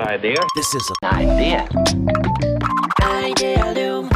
[0.00, 0.34] Idea.
[0.56, 1.68] This is an idea.
[3.00, 4.10] Idealium.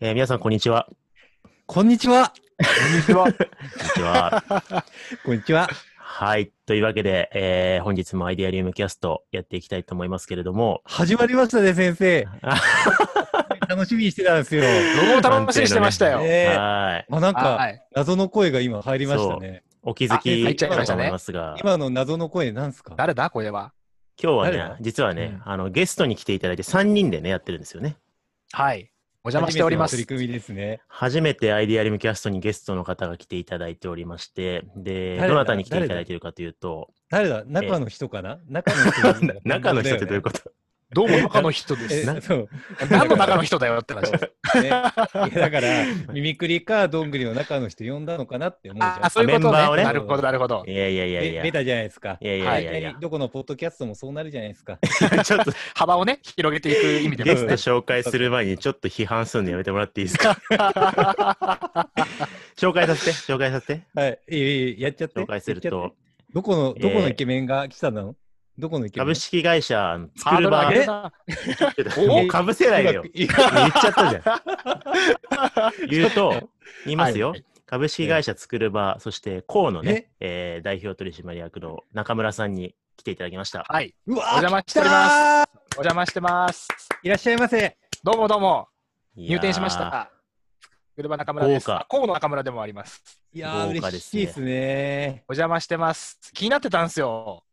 [0.00, 0.88] えー皆さん、こんにちは。
[1.66, 2.32] こんにちは。
[2.58, 2.64] こ
[2.94, 3.24] んにちは。
[3.24, 3.36] こんに
[3.94, 4.42] ちは。
[5.24, 5.68] こんにちは。
[5.98, 6.50] はい。
[6.66, 12.26] というわけで、えー本日もアイデアリウムキャストやっていきたいと思いますけれども、始まりましたね、先生。
[13.68, 14.64] 楽しみにしてたんですよ。
[15.12, 16.18] 僕も楽しみにしてましたよ。
[16.20, 17.06] ねえはい。
[17.08, 17.80] あ、なんか、はい。
[17.94, 19.62] 謎の声が今入りましたね。
[19.82, 22.94] お気づきだと思いますが、今の謎の声なんすか？
[22.96, 23.30] 誰だ？
[23.30, 23.72] これは。
[24.20, 25.52] 今日はね実はね、うん。
[25.52, 27.96] あの、ゲストに来ていただいて3人でね、やってるんですよね。
[28.52, 28.90] はい。
[29.24, 29.96] お邪魔しております。
[29.96, 30.80] 初めての取り組みですね。
[30.88, 37.44] 初めてアイデアリウムキャストにゲストの方が来ていただいておりまして、で、どなたに来ていただいているかというと、誰だ？
[37.44, 38.38] 中の人かな？
[38.48, 40.40] 中の人 中の人ってどういうこと？
[40.90, 42.06] どうも中の人でえす。
[42.90, 44.24] 何の中の人だよって話です。
[44.62, 45.84] ね、いやだから、
[46.14, 49.04] ミミクリかどんぐりの中の人呼んだのかなって思うじゃん。
[49.04, 49.58] あ、そういうことね。
[49.58, 50.64] メンバーをねなるほど、なるほど。
[50.66, 51.42] いやいやいやいや。
[51.42, 52.16] ベベタじゃないですか。
[52.22, 52.96] いやいやいや。
[52.98, 54.78] どこのポッドキャストもそうなるじゃないですか。
[55.24, 57.52] ちょっと幅をね、広げていく意味でもゲストね。
[57.54, 60.38] 紹介する前にちょっと批判するのやめてもらっていいですか？
[62.56, 63.82] 紹介させて、紹介させて。
[63.94, 64.18] はい。
[64.30, 64.40] いい
[64.70, 65.20] いいやっちゃって。
[65.20, 65.96] 紹介するとやっちゃって。、
[66.32, 68.14] どこの、どこのイケメンが来たの？
[68.58, 71.84] どこの株式会社ハ作る場ードル上げ？
[71.84, 72.14] るな。
[72.14, 73.04] もうかぶせないでよ。
[73.14, 75.88] い言っちゃったじゃん。
[75.88, 76.50] 言うと、
[76.84, 77.30] 言いますよ。
[77.30, 83.66] はい株式会社作る場、そして河野ねえ、えー代表取締役の中村さんに来ていただきました。
[83.68, 83.94] はい。
[84.06, 86.66] うわお邪魔しておりますお邪魔してます。
[87.02, 87.76] いらっしゃいませ。
[88.02, 88.68] どうもどうも。
[89.14, 90.10] 入店しました。
[90.96, 91.66] 車中村です。
[91.66, 93.02] 河野中村でもあります。
[93.34, 95.24] いやー、嬉しいですね。
[95.28, 96.18] お邪魔してます。
[96.32, 97.44] 気になってたんですよ。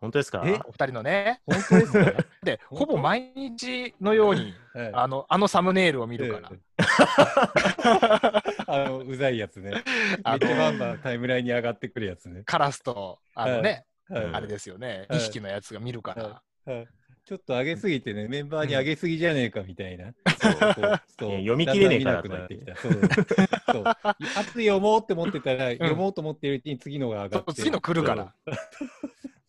[0.00, 0.42] 本当ですか？
[0.46, 0.60] え？
[0.66, 1.40] お二人のね。
[1.46, 6.48] 本当ですか で、ほぼ毎日のように、はいあの、あのサムネイルを見るから。
[6.50, 6.60] うん
[8.70, 9.70] あの、うざいやつね。
[9.70, 9.82] めっ
[10.24, 12.42] あちゃバンの、バンタイムラインに上がってくるやつね。
[12.44, 16.42] カラスと、あのね、あれですよね、はい2匹のやつが見るから。
[16.72, 16.86] はい
[17.28, 20.14] ちょっと上げすぎてね、メンバーに上げすぎじゃねえかみたいな。
[21.20, 22.74] 読み切れねえからなってきた。
[22.76, 22.92] そう。
[22.92, 22.98] そ
[23.80, 23.82] う。
[23.84, 24.14] あと
[24.52, 27.52] 読もうって思ってたら、読もうと思ってるうちに次のが上がって。
[27.52, 28.34] そう次の来るから。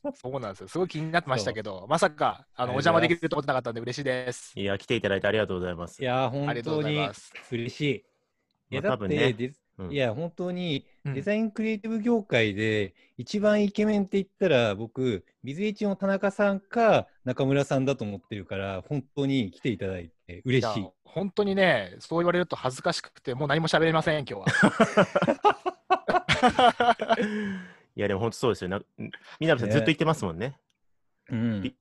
[0.16, 0.68] そうなんですよ。
[0.68, 4.60] すごい気になってましたけど、まさか、あの、お邪魔できると思ってなかったんで嬉しいです。
[4.60, 6.06] いや、来ていただいてありがとうございますい。
[6.06, 7.10] や本当に。
[7.52, 8.06] 嬉しい。
[8.72, 20.92] いや、だって、ねうんいや、本当にうんデザインクリエイティブ業界で一番イケメンって言ったら、僕、ビズエイチの田中さんか中村さんだと思ってるから、本当に来ていただいて嬉しいいや。
[21.06, 25.88] 本当にね、そう言われると恥ずかしくて、もう何も喋れません、今日は。
[27.96, 28.70] いや、でも本当そうですよ。
[28.70, 28.82] な
[29.40, 30.58] みさんねずっと言ってますもんね。
[31.30, 31.76] うんビ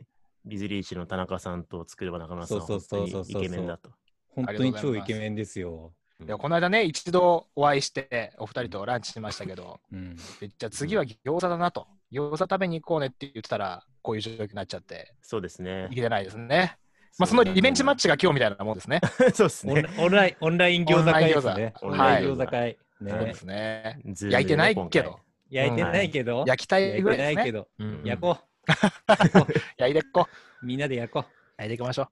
[0.44, 3.90] ビズリーチの田中さんと作れば中村さんはそう本当そうそうそうにイケメンだと。
[4.28, 5.92] 本当に超イケメンですよ。
[6.24, 11.86] いやこの間ね、一度お会いして、お二人とランチしましたけど、うん、でじゃあ次は餃子だなと。
[12.12, 15.94] 餃子食べに行こうねって言ってたら、こういう状況になっちゃって、そうですねい。
[15.94, 16.76] けてないですね。
[17.18, 19.00] まあ、そのリベンジマッチが今日みたいなもんですね。
[19.34, 19.88] そうですオンね。
[19.98, 21.74] オンラインオンライン餃子会ですね。
[21.82, 22.78] オオンライン餃子会。
[23.00, 25.20] ねそうで、すね焼いてないけど。
[25.50, 27.30] 焼いてないけど、焼きたい焼いぐらいですね。
[27.30, 28.38] てないけど、うん焼こ
[29.78, 30.26] 焼いてっこ。
[30.30, 30.34] う。
[30.66, 31.24] みんなで焼こ
[31.56, 32.08] 焼いていきましょう。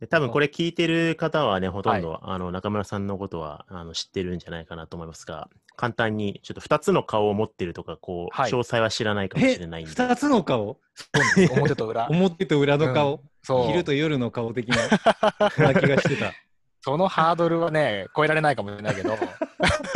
[0.00, 9.40] で多分これ聞いてる方はね、ほとんど、あの中村さんのことはあの知ってるんじゃないかなと思いますが、簡単にちょっと2つの顔を持ってるとか、こう、はい詳細は知らないかう。
[9.40, 9.90] もえしれないんで。
[9.90, 10.78] 二つの顔？
[11.50, 12.08] 表と裏。
[12.12, 13.66] 表と裏の顔、そう。
[13.68, 14.74] 昼と夜の顔的な
[15.74, 16.32] 気がしてた。
[16.82, 19.16] そのハードルはね、超えられないかもしれないけど、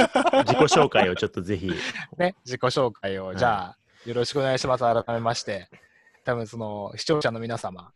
[0.44, 1.70] 自己紹介をちょっとぜひ。
[2.18, 4.84] ね、自己紹介を、じゃあ、よろしくお願いします。
[4.84, 5.68] 改めまして。
[6.24, 7.92] 多分その視聴者の皆様、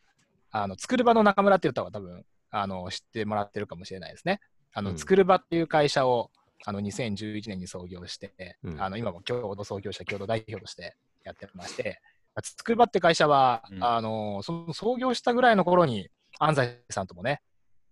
[0.50, 4.40] あの作る場の中村っていう歌は多分あの知ってもらってるかもしれないですね。
[4.72, 6.30] あの、うん作る場っていう会社を
[6.64, 12.00] あの2011年に創業して、うんあの今も共同創業者、共同代表としてやってまして、
[12.42, 17.42] 作る場って会社は、うんあのその創業したぐらいの頃に安西さんともね、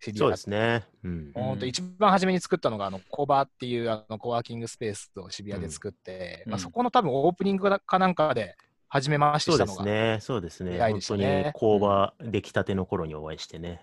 [0.03, 0.85] 知り合ってそうですね。
[1.05, 1.31] うん。
[1.35, 8.57] 本当一番初めに作ったのが、あの、コバっていうあのコワーキングスペースを渋谷で作って、まあ、うんうんそこの多分オープニングかなんかで
[8.89, 10.19] 初めましてそうしたのが、ですね。
[10.21, 10.79] そうですね。
[10.79, 13.81] 本当に工場出来たての頃にお会いしてね。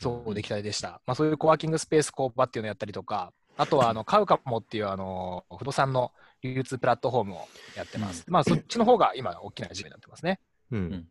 [0.00, 1.00] そう、出来たてでした。
[1.06, 6.12] まあ、そういうコワーキングスペースコーバっていうのをやったりとか、あとは、あの、買うかもっていう、あの、不動産の
[6.42, 8.24] 流通プラットフォームをやってます。
[8.26, 10.40] まあ、そっちの方が今、大きな事業になってますね。
[10.72, 11.08] うん。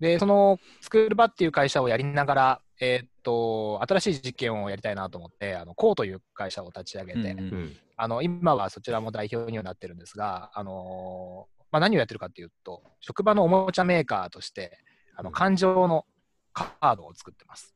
[0.00, 7.76] で、その、作る場っていう会社をやりながら、えーっと、新しい実験をやりたいなと思って、あの、コーという会社を立ち上げて、うんうん。
[7.96, 14.78] あの今はそちらも代表にはなってるんですが、あのまあ、何をやってるかっていうと、職場のおもちゃメーカーとして、
[15.16, 16.04] あの感情の
[16.52, 17.74] カードを作ってます。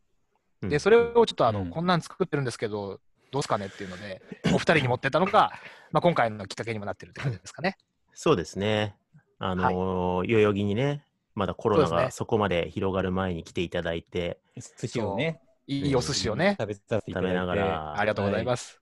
[0.62, 3.00] うんで、それをちょっとあの、うんこんなん作ってるんですけど、
[3.30, 4.20] どうすかねっていうので、
[4.52, 5.52] お二人に持ってったのが、
[5.92, 7.76] まあ、今回のきっかけにもなってるって感じですかね。
[8.12, 8.96] そうですね。
[9.38, 11.04] あのー代々木にね、
[11.38, 17.34] まだコロナそうですねがそこまで広がる前に来ていただいて、寿司をね、いいお寿司をね、食べさせていただいて。
[17.34, 18.80] 食べながらありがとうございます。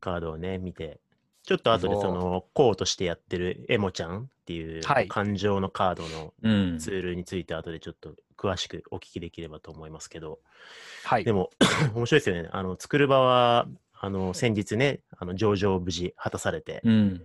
[0.00, 1.00] カードをね、見て、
[1.42, 6.78] ちょっと後でその、こうとしてやってるエモちゃんっていうはい感情のカードのうん。
[6.78, 10.40] ツールについて後でちょっと詳しくお聞きできればと思いますけど、
[11.04, 11.32] はいで。
[11.32, 11.50] も
[11.94, 12.48] 面白いですよね。
[12.52, 13.66] あの、作る場は、
[14.00, 17.22] あの、先日ね、あの、上場無事果たされて、うん。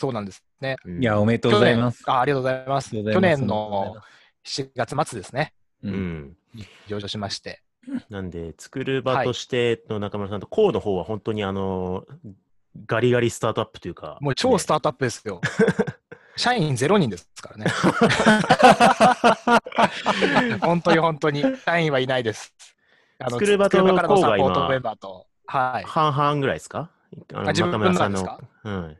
[0.00, 0.76] そうなんですね。
[0.86, 2.02] うんいや、おめでとうございます。
[2.06, 2.90] あありがとうございます。
[2.90, 3.96] 去年の
[4.46, 5.52] 7月末ですね、
[5.82, 5.88] う。
[5.88, 6.36] うんん。
[6.88, 7.60] 上場しまして。
[8.08, 12.06] なんで、作る場としての中村さんと、こうの方は本当にあの、
[12.86, 15.42] ガリガリスタートアップというか、もう超スターートアップですよ。
[16.36, 17.66] 社員0人ですからね。
[20.62, 21.44] 本当に本当に。
[21.66, 22.54] 社員はいないです。
[23.18, 25.26] あ作る場と作る場からのサポートメンバーと。
[25.44, 25.84] はい。
[25.84, 26.88] 半々ぐらいですか？
[27.34, 28.18] あの中村さんの。
[28.18, 28.40] ですか？
[28.64, 28.96] うん。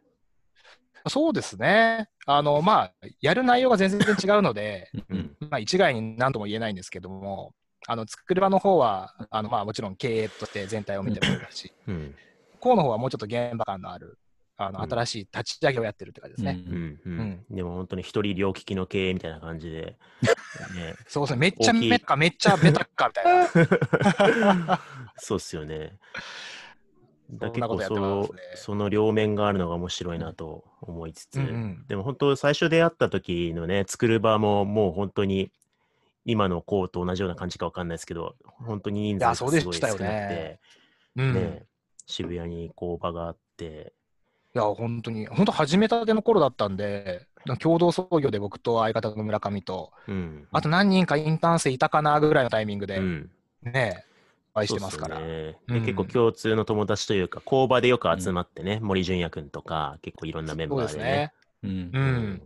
[1.08, 2.08] そうですね。
[2.26, 5.36] あの、まあ、やる内容が全然違うので、うん。
[5.40, 7.54] まあ、一概に何とも言えないんですけども、
[7.86, 12.14] あの、作る場の方は、あの、まあ、もちろん経営として全体を見てもらうし、うん。
[12.60, 14.18] こうの方はもうちょっと現場感のある、
[14.56, 16.62] あの、うん新しい立ち上げをやってるって感じですね。
[16.66, 17.44] うん。
[17.50, 19.96] でも本当に一人両利きの経営みたいな感じで。
[20.74, 21.38] ね、 そうですね。
[21.38, 24.80] めっちゃ大きいメカ、めっちゃベタかみたいな。
[25.16, 25.98] そうっすよね。
[27.32, 31.84] だ結構そその両面があるのが面白いなと思いつつ、うんうん。
[31.88, 35.50] でも本当最初出会った時のね作る場ももう本当に
[36.24, 40.60] 今のこうと同じような感じかわかんないですけど本当に人数がすごいそうでしたよ少なくてね。
[41.16, 41.34] うん。
[41.34, 41.66] ね
[42.06, 43.92] 渋谷に工場があって。
[44.54, 47.28] いや、本当に、本当始めたての頃だったんで、
[47.60, 50.48] 共同創業で僕と相方の村上と、うん。
[50.50, 53.30] あと何人かインターン生いたかなぐらいのタイミングで、うん。
[53.62, 54.04] ね、
[54.54, 55.18] お会いしてますから。
[55.20, 61.32] ねうんで結構共通の友達というか工場でよく集まってね、森純也君とか結構いろんなメンそうバーでねですね。
[61.62, 61.72] うんう。。
[61.72, 62.42] うん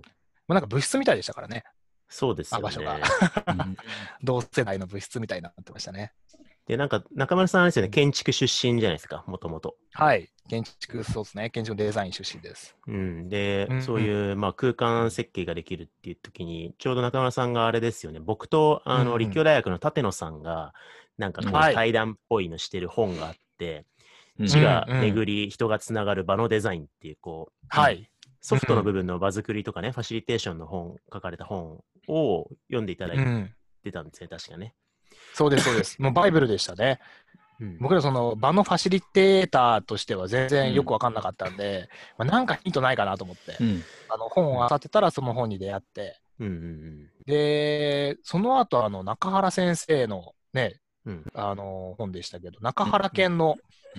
[0.46, 1.64] もうなんか部室みたいでしたからね。
[2.08, 3.02] そうですよあ場所がね。
[4.22, 6.12] 同世代の部室みたいになってましたね。
[6.66, 9.76] で、なんか中村さんあれですよね、建築出身じゃないですか、もともと。
[9.92, 10.30] はい。
[10.48, 11.50] 建築、そうですね。
[11.50, 12.76] 建築デザイン出身です。
[12.86, 20.72] うん、で、うんうんそういう、まあ、空間設計ができるっていう時に、ちょうど中村さんがあれですよね、僕とあの、うんうん立教大学の立野さんが、
[21.19, 23.84] なんかこうはい対談っぽいのしてる本があって、うん
[24.46, 28.11] 地がうんうん巡り、人がつながる場のデザインっていう、こう、はい。
[28.40, 33.55] ソフトの部分の場作りとかね、ファシリテーションの本、書かれた本を読んでいただいうん。
[33.84, 34.75] てたんですね、確かね。
[35.34, 35.96] そうです、そうです。
[36.02, 36.99] もうバイブルでしたね。
[37.60, 41.88] うん僕らその場のファシリテーターとしては全然よく分かんなかったんで、
[42.19, 43.82] まあ、なんかヒントないかなと思って、うん。
[44.08, 51.12] あの本を漁ってたらその本に出会って、うんうんで、その後あの中原先生のね、うん。
[51.12, 53.56] うんあの本でしたけど、中原県の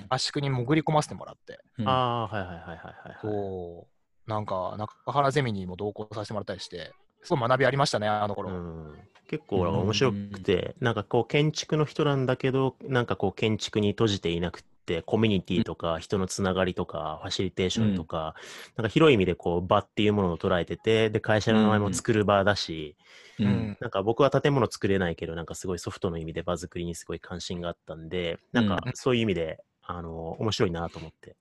[0.10, 1.88] 圧縮に潜り込ませてもらって、うん。
[1.88, 2.84] ああー、はいはいはいはいはい。
[3.08, 3.18] はい。
[3.22, 3.88] そ
[4.28, 6.94] う、なんか中原ゼミにも同行させてもらったりして、
[7.24, 8.50] すごい学びありましたね、あの頃。
[8.50, 8.96] うん、
[9.28, 18.36] 結構面白くて、なんかこう建築の人なんだけど、なんかこう建築に閉じていなくて、コミュニティとか人のつながりとか、ファシリテーションとか、
[18.78, 22.96] なんか広い意味でこう場っていうものを捉えてて、で、会社の名前も作る場だし、
[23.40, 23.78] ううんん。
[23.82, 31.36] なんか僕は建物作れないけど、なんかすごいソフトの意味で場作りにすごい関心があったんで、なんかうんそういう意味で、あの、面白いなと思って。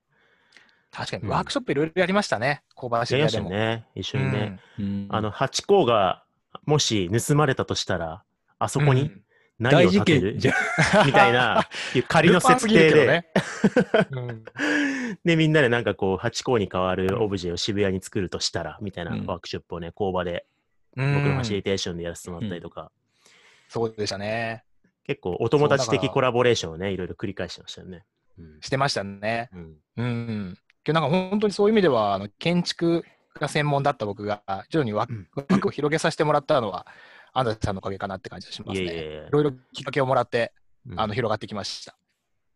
[0.91, 3.55] 確かにうんワークショップいろいろやりましたね、小林やりました屋でも。
[3.55, 4.61] よね、一緒にね。
[4.79, 6.25] うんあの、ハチ公が
[6.67, 8.23] もし盗まれたとしたら、
[8.59, 9.24] あそこにうん
[9.59, 10.33] 何大事を建てる？
[10.33, 10.53] 件じゃ
[11.03, 11.07] ん。
[11.07, 11.69] みたいな、
[12.09, 13.27] 仮の設定で、ね。
[14.11, 14.45] うん
[15.25, 20.47] で、みんなでなんかこう、ハチ公に代わるオブジェを渋谷に作るとしたら、みたいなうんワークショップをね、工場で、
[20.97, 22.93] うん僕のファシリテーションでやらせてもらったりとか、
[23.69, 24.65] そうでしたね。
[25.05, 28.05] 結構お友達的コラボレーションをね、いろいろ繰り返してましたよね。
[28.39, 29.51] うんしてましたね。
[29.53, 30.59] うんうん。
[30.85, 35.13] けどなんか本当にそういう意味では、あの建築が専門だった僕が、徐々に枠
[35.67, 36.87] を広げさせてもらったのは、
[37.35, 38.87] 安西さんのおかげかなって感じがしますね。
[38.87, 40.53] いえいろいろきっかけをもらって、
[40.87, 41.97] うんあの広がってきました。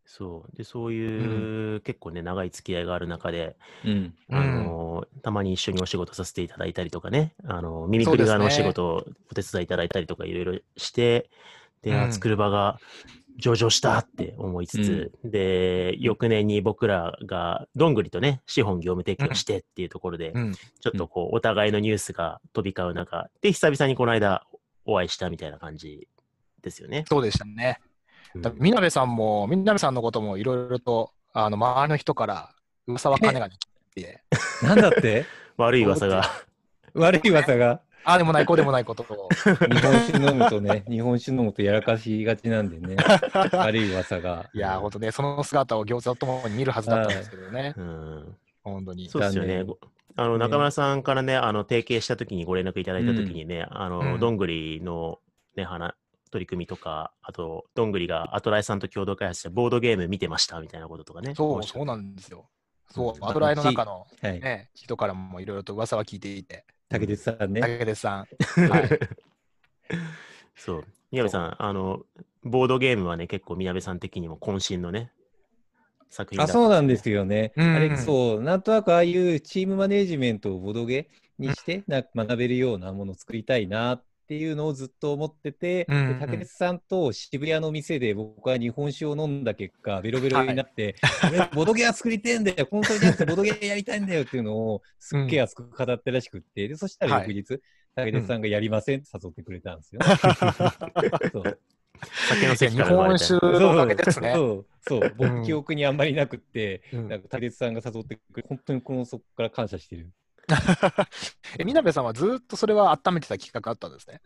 [0.04, 0.56] そう。
[0.56, 4.14] で、そういう、結構ね、長い付き合いがある中で、うん。
[4.30, 11.30] あのたまに一緒にお仕事させていただいたりとかね、あの耳くり側のお仕事をお手伝いいただいたりとかいろいろして、
[11.82, 12.78] で、あうん作る場が
[13.38, 20.54] 上場したって思いつつ、で、翌年に僕らがどんぐりとね、資本業務提携をしてっていうところで、うん。
[20.54, 24.44] ちょっとこう、お互いのニュースが飛び交う中、で、久々にこの間
[24.88, 26.08] お会いしたみたいな感じ
[26.62, 27.04] ですよね。
[27.06, 27.78] そうでしたね。
[28.54, 32.50] みなべさんも、みなべさんのこともいろいろと、あの周りの人から
[32.86, 34.22] 噂は金がねって、
[34.64, 35.26] なんだって？
[35.58, 36.24] 悪い噂が。
[36.94, 37.82] 悪い噂が？
[38.04, 39.28] ああでもない、こうでもないことを。
[39.44, 39.44] 日
[39.82, 42.96] 本酒飲むとね、日本酒飲むとやらかしがちなんでね、
[43.52, 44.48] 悪い噂が。
[44.54, 49.10] いやー、ほんとね、その姿を餃子ともに見るはずだったんですけどね、うん本当に。
[49.10, 49.78] そうですよね残。
[50.18, 55.20] あの、ね中村さんからね、あの、提携した時にご連絡いただいた時にね、あの、うんどんぐりの
[55.56, 55.94] ね、花、
[56.32, 61.34] 取り組みとか、あと、どんぐりがアトライさんと共同開発したボードゲーム見てましたみたいなこととかね。
[61.36, 62.48] そう、そうなんですよ。
[62.90, 64.40] そうう、んアトライの中の、はい。
[64.40, 67.60] ね、人からもいろいろと噂は聞いていて、竹鉄さんね。
[67.60, 68.26] 竹鉄さん。
[68.68, 68.88] はい。
[70.56, 70.84] そう。
[71.12, 72.02] 宮部さん、あの、
[72.42, 75.12] ボードゲームはね、結構宮部さん的にも渾身のね、
[76.10, 77.52] 作品だあ、そうなんですよね。
[77.56, 77.74] うん。
[77.74, 86.18] あれ、そう、なんとなくああいうチームマネジメントをボドゲにして、な学べるようなものを作りたいなっていうのをずっと思ってて、うんうん。
[86.18, 90.96] で竹内さんと渋谷の店で僕は日本酒を飲んだ結果、ベロベロになって、
[91.30, 97.60] 俺、ボドゲは作りてえんだよ、本当になくてボドゲやりたいんだよっていうのをすっげえ熱く語ったらしくって、でそしたら翌日、
[97.94, 100.00] 竹内さんがやりませんって誘ってくれたんですよ。
[100.00, 100.06] ね。
[101.32, 101.58] そう
[102.28, 104.32] 酒の席日から生まれた本酒のおかげですね。
[104.34, 110.10] そうそう、うん僕、記憶にあんまりなくって、うんなんか、竹内さんが誘ってくれ、本当にこのそこから感謝してる。
[111.58, 114.20] え、みなべさんはずっとそれは温めてた企画あったんですね。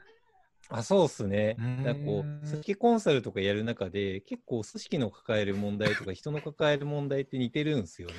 [0.69, 1.55] あ、そうっすね。
[1.59, 8.15] なんかこう、組織コンサルとかやる中で、結構組織の抱える問題とか、人の抱える問題って似てるんですよね。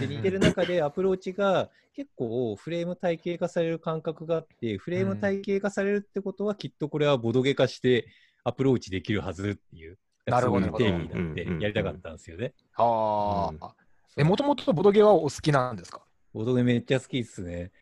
[0.00, 8.06] で、似てる中でアプローチが結構フレーム体系化される感覚があって、フレーム体系化されるってことは、きっとこれはボドゲ化して
[8.50, 12.52] アプローチできるはずっていう、なるほどそういう定義になってやりたかったんですよね。
[12.76, 14.24] ああ。
[14.24, 16.02] もともとボドゲはお好きなんですか？
[16.32, 17.72] ボドゲめっちゃ好きっすね。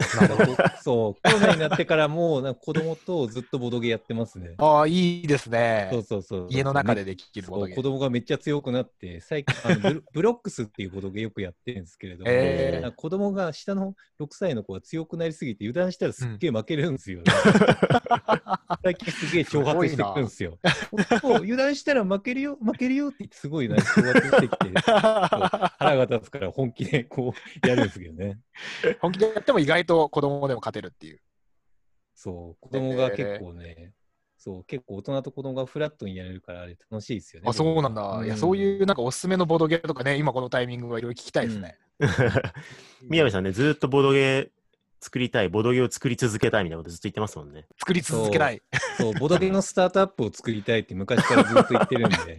[0.83, 4.55] そう、コロナになってからも、なんか子供とずっとボドゲやってますね。
[4.57, 6.03] ああ、いいですねそう。
[6.03, 6.47] そうそう。
[6.51, 7.83] 家の中でできるボドゲ子。
[7.83, 17.25] 供がめっちゃ強くなって、最近あのブロ、 ブロックスっていうボドゲよくやってるんですけれども、えー子供が下の6歳の子が強くなりすぎて、油断したらすっげえ負けるんですよね。
[18.83, 20.59] 最近すげえ挑発してくるんですよ。
[21.21, 28.38] そう油断したら負けるよ、負けるよって言って、すごいな、挑発してきて、腹が立つから本気でこうやるんですけどね。
[29.01, 31.21] 本気でやっても意外と子供でも勝てるっていう。
[32.15, 33.93] そう、子供が結構ね、
[34.37, 37.49] そう、結構大人と子供がフラットにやれるから、あれ楽しいですよね。
[37.49, 38.23] あ、そうなんだ。
[38.25, 41.79] いや、そういうなんかおすすめのボドゲとかね、今このタイミングはいろいろ聞きたいですね。
[43.03, 44.51] 宮部さんね、ずーっとボドゲ
[45.01, 47.67] 作りたい、ボドゲを作り続けたいみたいなことずっと言ってますもんね。
[47.79, 48.63] 作り続けない。
[48.97, 52.39] そう、ボドゲのスタートアップを作りたいって昔からずっと言ってるんで。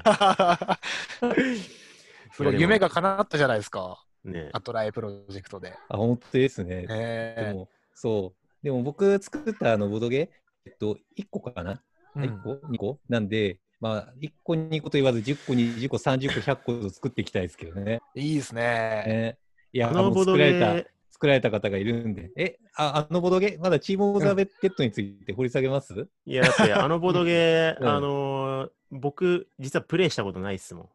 [2.57, 4.03] 夢が叶ったじゃないですか。
[4.25, 5.73] ねアトライプロジェクトで。
[5.89, 6.81] あ、本当ですね。
[6.81, 8.63] でえも、そう。
[8.63, 10.29] でも僕作ったあのボドゲ、
[10.65, 12.99] えっと、1個かな、ー ?1 個 ?2 個？
[13.07, 18.01] なんで、まあ、1個、2個と言わず、10個、20個、30個、100個と作っていきたいですけどね。
[18.15, 18.61] いいですね。
[18.61, 19.37] ね
[19.71, 22.31] いや、あのボドゲ作られた、作られた方がいるんで。
[22.35, 30.89] え、ああのボドゲ、まだチームオブザベッドについて掘り下げます、いや、だってあのボドゲ、うんあのー僕、実はプレイしたことないっすもん。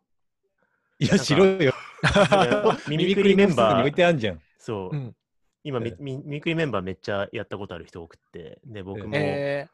[0.98, 1.56] いや、しろよ。
[1.58, 4.40] いやミミクリメンにバ置いー、てあんじゃん。
[4.58, 5.16] そう、うん
[5.66, 9.66] 今ミうんミ、ミミクリメンバーめっちゃやったことある人多くって、で、僕もえ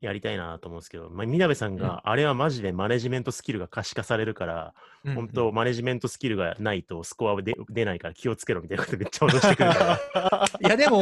[0.00, 10.44] やりたいなと思うんですけど、まあ、みなべさんが、あれはマジでマネジメントスキルが可視化されるから、ー本当、マネジメントスキルがないとスコアは出出ないから気をつけろみたいなことめっちゃ脅してくるから。
[10.68, 11.00] いや、でも、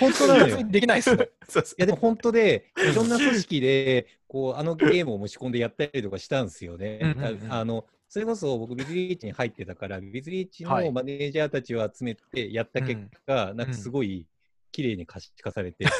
[0.00, 0.58] 本当なのよ。
[0.58, 1.28] いできないっすね。
[1.48, 6.98] そうそうや、でも本当で、いろんな組織で、こう、あのゲームを持ち込んでやったりとかしたんですよね。
[7.02, 14.26] うんうんうんああの、それこそ僕、ビズリーチに入ってたから、ビズリーチはいのマネージャーたちを集めてやった結果、なんかすごい
[14.72, 15.84] 綺麗に可視化されて。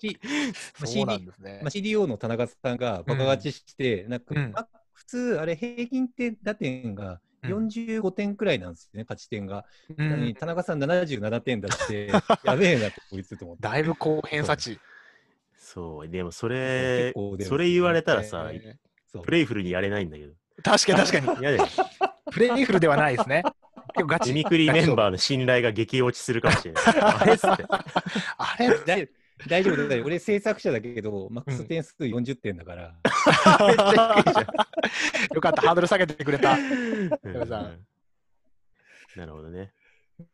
[0.80, 4.52] CDO の田中さんがバカ勝ちして、なんか、うん。
[4.52, 7.68] まあ普通、あれ、平均点打点がうん。
[7.68, 9.64] 45点くらいなんですよね、勝ち点が。
[9.96, 10.34] うん。
[10.34, 12.10] 田中さん77点出して、
[12.42, 13.62] やべえな、こいつと思って。
[13.62, 14.80] だいぶ高偏差値。
[15.56, 17.44] そう、でもそれね。
[17.44, 19.22] それ言われたらさ、えそう。
[19.22, 20.32] プレイフルにやれないんだけど。
[20.64, 21.40] ー確かに確かに。
[21.40, 21.66] 嫌だよ。
[22.30, 23.42] プレイフルではないですね。
[23.94, 24.30] 結構ガチ。
[24.30, 26.84] ミミクリメンバーの信頼が激落ちするかもしれない。
[26.84, 27.64] あれっつって。
[28.38, 29.08] あれ大
[29.48, 30.04] 大丈夫だよ。
[30.04, 32.94] 俺、制作者だけど、マックス点数40点だから。
[33.66, 35.34] めっちゃ低いじゃん。
[35.34, 36.52] よかった、ハードル下げてくれた。
[36.52, 37.78] うん山さん
[39.16, 39.72] なるほどね。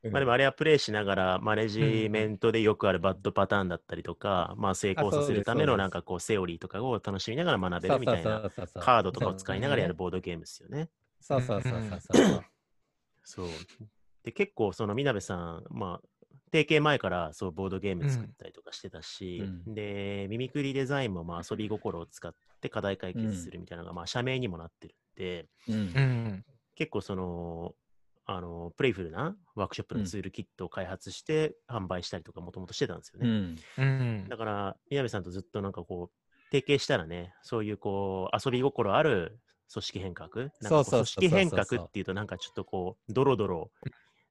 [0.03, 0.13] うん。
[0.13, 10.91] まあでもあれはプレイしながらマネジメントでよくあるバッドパターンだったりとか、まあ成功させるためのなんかこうセオリーとかを楽しみながら学べるみたいなカードとかを使いながらやるボードゲームですよね。
[11.21, 12.45] そうそうそうそうそう。
[13.25, 13.85] そう。
[14.23, 16.09] で、結構そのみなべさん、まあ、
[16.53, 19.75] 提携前からそうボードゲーム作ったりとかしてたし、うん。
[19.75, 26.45] で、ミミクリデザインもまあ遊び心を使って課題解決するみたいなのがまあ社名にもなってるんで、うんうん。
[26.75, 27.75] 結構その、
[28.27, 33.27] あの、プレイフルなワークショップのツールキットを開発して販売したりとかもともとしてたんですよね。
[33.27, 33.57] うん。
[33.79, 34.29] うん。
[34.29, 39.41] だから、宮部さんとずっとなんかこう、提携したらね、そういうこう、遊び心ある
[39.73, 41.03] 組織変革、なんかこそうそうそう。
[41.03, 43.71] 組織変革っていうと、なんかちょっとこう、ドロドロ、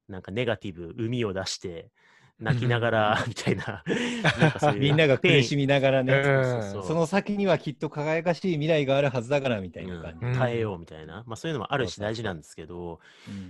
[0.08, 1.92] なんかネガティブ、海を出して、
[2.40, 3.84] 泣きながら、みたいな。
[4.80, 6.84] みんなが苦しみみながらね、うん。
[6.84, 10.26] その先にはきっと輝かしい未来があるはずだからみたいな感じ。
[10.26, 10.34] うん。
[10.34, 11.24] 耐えようみたいな。
[11.28, 13.02] まあそういうのもあるし大事なんですけど、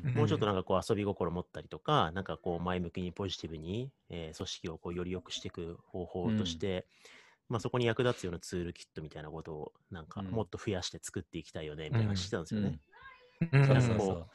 [0.06, 0.14] うん。
[0.14, 6.86] もうちょっとなんかこう遊び心持ったりとか、なんかこう前向きにポジティブに、えー組織をこうより良くしていく方法として、
[7.48, 10.28] まあそこに役立つようなツールキットみたいなことをなんかうん。
[10.28, 12.80] もっと増やして作っていきたいよね、みたいな話してたんですよね。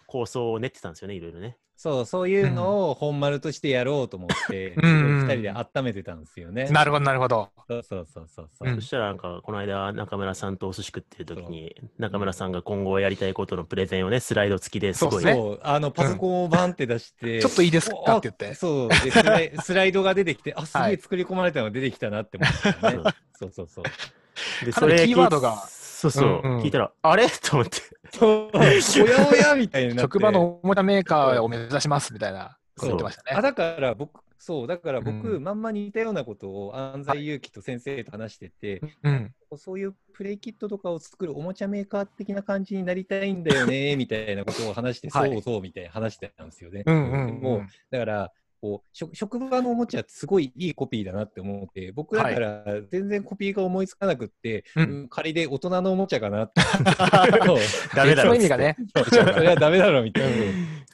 [0.06, 1.56] 構想を練ってたんですよね、いろいろね。
[1.76, 6.68] そう、そういうのを本丸としてやろうと思って、 うんうん二人で温めてたんですよね。
[6.70, 7.50] なるほど、なるほど。
[7.68, 8.68] そうそうそうそうそう。
[8.68, 8.74] うん。
[8.76, 15.24] そしたらなんかこの間中村さんとお寿司食ってる時に中村さんが今後やりたいことのプレゼンをねスライド付きですごい。
[15.24, 18.54] ねそう、あの、パソコンをバンって出して、ちょっといいですかって言って。
[18.54, 20.94] そうでスライ、 スライドが出てきて、あ、すげはい。
[20.94, 23.10] え作り込まれたのが出てきたなって思ったよね。
[23.32, 23.84] そうそうそう。
[24.64, 25.62] でかなりキーワードが
[26.04, 26.62] そうそう、うんうん。
[26.62, 27.26] 聞いたらあれ？
[27.42, 27.78] と思って。
[28.20, 30.02] おやおやみたいにな。
[30.02, 33.42] 職場のおもちゃメーカーを目指しますみたいなこと言ってましたあね。
[33.42, 35.44] だから僕、そう、だから僕、うん。
[35.44, 39.34] まんま似たようなことを安西祐樹と先生と話してて、うん。
[39.56, 45.32] そういうプレイキットとかを作るおもちゃメーカー的な感じになりたいんだよね、みたいなことを話して、はい。
[45.32, 46.82] そうそうみたいな話してたんですよね。
[46.86, 48.32] うんうんもうだから、
[48.64, 54.82] こう職職場のおもちゃってすごいいいコピーだなって思って、僕だから全然コピーが思いつかなくって、うん。
[54.82, 56.62] うん仮で大人のおもちゃかなって。
[57.44, 57.58] そう。
[57.94, 58.30] ダメだろ。
[58.30, 58.76] その意味がね。
[58.96, 60.30] そうそれはダメだろみたいな。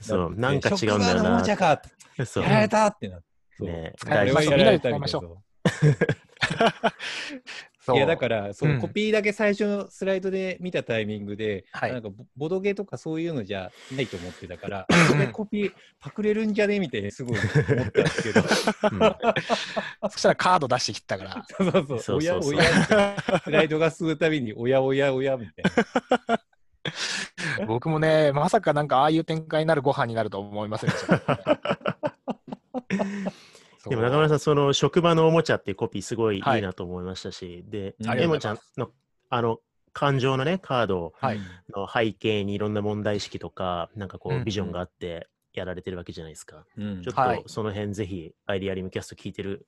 [0.00, 0.34] そう。
[0.34, 1.80] なんか違うんだよ職場のおなもちゃか。
[2.26, 2.42] そう。
[2.42, 3.26] やられたってなって。
[3.56, 3.68] そう。
[3.68, 3.92] ね。
[3.96, 4.32] 使い。
[4.32, 5.38] ましょうみんなで使いましょう
[7.94, 7.96] いなそう。
[7.98, 8.80] いやだからそう、うん。
[8.80, 11.92] コピーだけ最初のスライドで見たタイミングで、はい。
[11.92, 18.42] なんかボボドゲとかそういうのじゃないと思ってたから、 うんこれコピーパクれるんじゃねみたいにすごい思ったんですけど、
[20.10, 21.44] そしたらカード出してきたから。
[21.48, 22.16] そうそうそう、そうそうそう。
[22.16, 25.64] おやおやスライドが進むたびに、おやおやおやみたい
[26.28, 26.40] な。
[27.66, 31.20] 僕もね、まさかなんかああいう展開になるご飯になると思いませんでした。
[33.88, 36.38] でも中村さん、その職場のおもちゃっていうコピーすごいい。
[36.40, 38.90] いはいなと思いましたし、で、エモちゃんの
[39.30, 39.60] あの
[39.92, 41.40] 感情のね、カードはい。
[41.74, 46.64] の背景にいろんな問題意識とか、なんかこうビジョンがあってやられてるわけじゃないですか。
[46.76, 47.02] うん。
[47.02, 47.42] ちょっはい。
[47.42, 49.66] とその辺ぜひアイディアリムキャスト聞いてる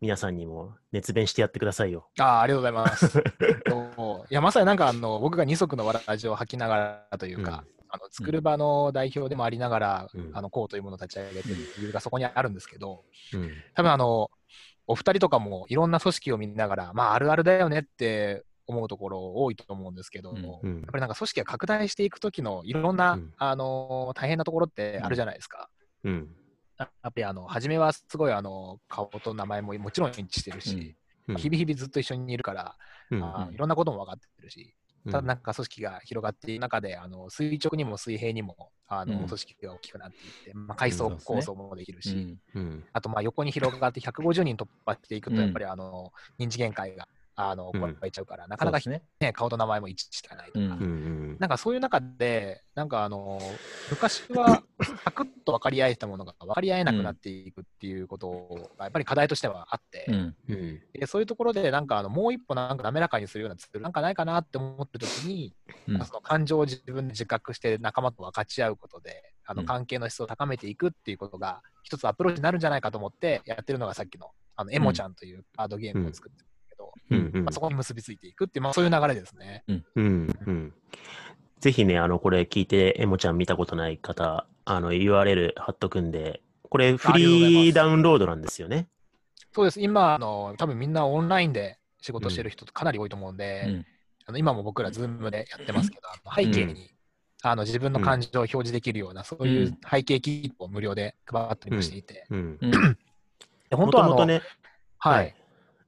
[0.00, 2.08] 皆さんにも熱弁してやってくださいよ。
[2.18, 3.18] ああありがとうございます。
[4.30, 10.30] いや、まさになんかあの僕が二足のわらじを吐きながらというか、あの作る場の代表でもありながら、うん。
[10.34, 13.50] あのこうというものを立ち上げてる理由がそこにあるんですけど、うん。
[13.74, 14.30] 多分あの、
[14.88, 20.42] お二人とかもいろんな組織を見ながら、まああるあるだよねって思うところ多いと思うんですけど、うん。
[20.42, 23.32] やっうんぱりなんか組織が拡大していくときのいろんな、うん。
[23.38, 25.68] あの大変なところってあるじゃないですか。
[26.02, 26.28] うん。
[26.76, 30.96] やっぱりあの初めはすごいあの顔と名前ももちろん一致してるし、
[31.28, 31.36] うん。
[31.36, 32.76] 日々日々ずっと一緒にいるから、
[33.12, 33.22] うん。
[33.22, 39.26] あーいろんなことも分かってるし、うんただなんか組織が広がっている中で、あの垂直にも水平にもあの、うん。
[39.26, 42.62] 組織が大きくなっていって、まあ、階層構想もできるし、うん。
[42.62, 42.84] うん。
[42.92, 47.80] あとまあ横に広がって150人突破していくと、うんやっぱりあの認知限界があのうん。
[47.80, 49.04] 超えちゃうから、なかなか、そうです。
[49.20, 50.76] ね、顔と名前も一致してないとか、うんうんう
[51.34, 51.36] ん。
[51.40, 53.40] なんかそういう中で、なんかあの
[53.90, 54.62] 昔は
[55.04, 60.36] サクッと分かり合えたものが分かり合えなくなっていくっていうことがやっぱり課題としてはあって、うん。
[60.48, 65.54] うんでそういうところでなんかあのもう一歩なんか滑らかにするようなツールなんかないかなって思ってる時に、
[65.88, 66.04] うん。
[66.04, 69.58] その感情を自分で自覚して仲間と分かち合うことであうん。
[69.58, 76.44] の関係の質を高めていくっていうことが一つアプローチになるんじゃないかと思ってやってるのがさっきのあのエモちゃんというカードゲームを作って
[76.74, 77.44] けど、うんうん。
[77.44, 79.64] まあ、そこに結びついていくっていう、まあ、そういう流れですね。
[79.68, 79.84] うん。
[79.96, 80.72] うん
[81.60, 88.88] ぜひね、あの、これ聞いて、エモちゃん見たことない方、あの、URL 貼っとくんで、これフリーダウンロードなんですよね。
[89.54, 89.80] そうです。
[89.80, 93.86] 今あの多分みんなオンラインで仕事してる人かなり多いと思うんで、うん。
[94.26, 96.90] あの今も僕ら、ズームでやってますけど、あの背景に、
[97.42, 102.58] あの自分の感情を表示できるような、そういう背景キーを無料で配ったりもしていて、うん。
[102.60, 102.70] うん。
[103.70, 104.42] で本も当はあのともとね、
[104.98, 105.34] はい、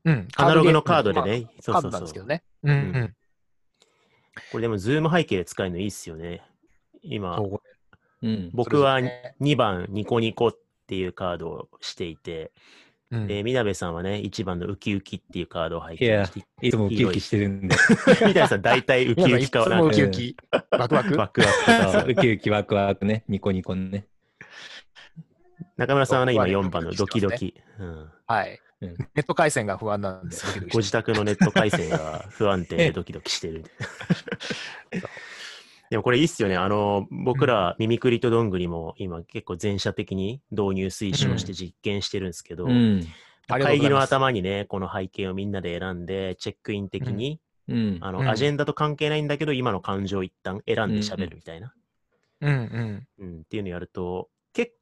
[0.06, 1.90] うん、アナログのカードでまね、そうそうそう。
[1.90, 2.44] なんですけどね。
[2.62, 3.14] うんうん。
[4.52, 6.42] これでも、ズーム背景で使えるのいいっすよね。
[7.02, 7.36] 今。
[7.36, 7.60] そ、
[8.22, 8.26] う。
[8.26, 8.50] うん。
[8.52, 9.36] 僕はそれですね。
[9.40, 12.52] 2番ニコニコっていうカードをしていて、
[13.10, 13.26] うん。
[13.26, 17.74] で、みなべさんはね、1番のウキウキっていうカードを背景いやにしていつもウキウキしてるんで。
[18.24, 20.36] みなべさん大体ウキウキか皆さんいつもウキウキ、
[20.70, 21.16] ワクワク。
[21.16, 22.10] ワクワク。
[22.12, 24.06] ウキウキワクワクね、ニコニコね。
[25.76, 27.54] 中村さんはね、今僕はね4番のドキドキ。
[27.80, 28.10] うん。
[28.28, 28.60] はい。
[28.80, 28.96] うん。
[28.96, 30.36] ネット回線が不安なんで、
[30.72, 33.64] ご自宅のネット回線が不安定でドキドキしてる。
[35.88, 36.56] でもこれいいっすよね。
[36.56, 43.06] あの、僕ら、ミミクリとどんぐりも今結構全社的に導入推奨して実験してるんですけど、うん。
[43.48, 47.98] 会議の頭にね、この背景をみんなで選んで、チェックイン的に、うん。
[48.00, 48.28] あの、うん。
[48.28, 51.72] アジェンダと関係ないんだけど、今の感情を一旦選んで喋るみたいな、
[52.40, 53.08] うんうん。
[53.18, 53.40] うん。
[53.42, 54.36] っていうのやると、結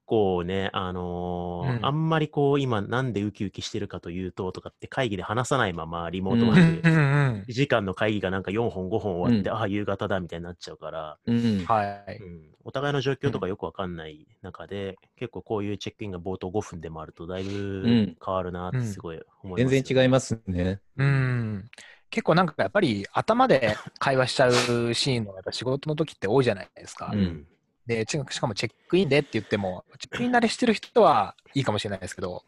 [0.07, 11.65] 構ね、あのーうんあんまりこう、今なんでウキウキしてるかというと、とかって会議で話さないまま、リモートワうんーク、うんうん1時間の会議がなんか4本、5本終わって、うんああ、夕方だみたいになっちゃうから、うん。
[11.65, 12.17] はい。
[12.19, 20.81] うんお互いの状況とかよくわかんない中で、結構こういうチェックインが冒頭5分でもあると、だいぶん変わるなってすごい思います、全然違いますね。
[20.97, 21.71] うん。
[22.11, 27.11] 結構なんかやっぱり頭で会話しちゃうシーンのやっぱ仕事の時って多いじゃないですか。
[27.13, 27.47] ううんん。
[27.87, 32.45] で、ちしかもチェックインでって言っても、チェックイン慣れしてる人はいいかもしれないですけど、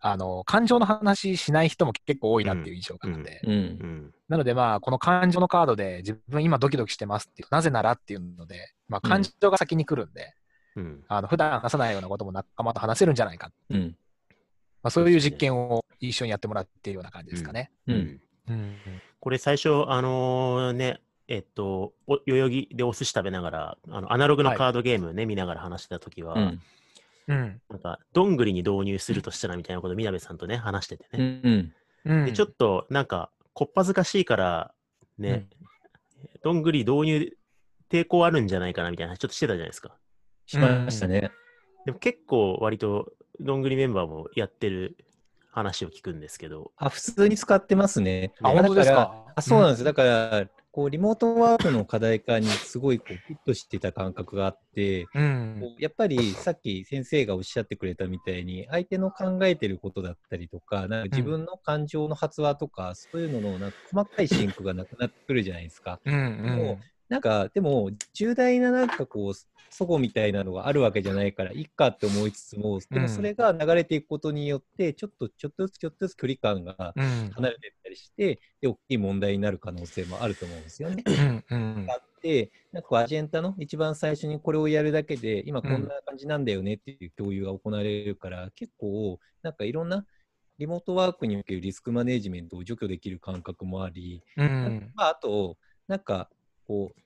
[0.00, 3.54] あの、感情の話しない人も結構多いなっていう印象があって、うんう。
[3.56, 4.14] ん。
[4.28, 10.34] なのでまあ、この感情のカードで自分今ドキドキしてますっていう、なぜならっていうので、まあ感情が先に来るんで、
[10.76, 11.04] うん。
[11.08, 13.50] あの普段話さないようなことも仲間と話せるんじゃないか。
[13.70, 13.96] うん。
[14.82, 17.70] まあ、そういう実験を一緒にやってもらっているような感じですかね。
[17.88, 18.20] ううんん。
[18.48, 18.76] うん。
[19.18, 26.60] これ最初、あのね、えっと、お代々木でお寿司食べながら、あのアナログのカードゲームね、見ながら話してたときは、うん。
[27.28, 27.60] うん。
[27.68, 31.24] なんか、どんぐりに導入するとしたらみたいなことをみなべさんとね、話しててうね。
[31.24, 31.74] ん。
[32.04, 32.24] うん。
[32.26, 34.72] で、ちょっと、なんか、こっぱずかしいから、
[35.18, 35.48] ね、
[36.42, 37.36] どんぐり導入、
[37.90, 39.96] 抵抗あるんじゃないかなみたいな話ちょっとしてたじゃないですか。
[40.46, 41.32] しましたね。
[41.84, 44.96] でも結構、割と、どんぐりメンバーもやってる
[45.50, 48.32] 話を聞くんですけど、あ、普通に使ってますね。
[48.42, 49.24] あ、本当ですか？
[49.34, 49.84] あそうなんです。
[49.84, 55.74] だから、こう、リモートワークの課題化にすごいこうフィットしていた感覚があって、うん。
[55.78, 66.02] やっぱりさっき先生がおっしゃってくれたみたいに、相手の考えてることだったりとか、なんか自分の感情の発話とか、そういうののなんか細かいシンクがなくなってくるじゃないですか。
[66.04, 66.14] うん。
[66.14, 66.90] うん。
[67.08, 77.30] なんか、でも、重大ななんかこう、祖母みたいなのがあるわけじゃないから、いっかって思いつつも、でもそれが流れていくことによって、ちょっと、ちょっとずつ、ちょっとずつ距離感がうん。
[77.34, 81.04] 離れていったりして、で、大きい問題になる可能性もあると思うんですよね。
[81.88, 90.06] あって、なんかアジェンダの一番最初にこれをやるだけで、今こんな感じなんだよねっていう共有が行われるから、結構、なんかいろんな
[90.58, 94.92] リモートワークにおけるリスクマネジメントを除去できる感覚もあり、うん。
[94.94, 96.30] まあ、あと、なんか、
[96.66, 97.00] こう、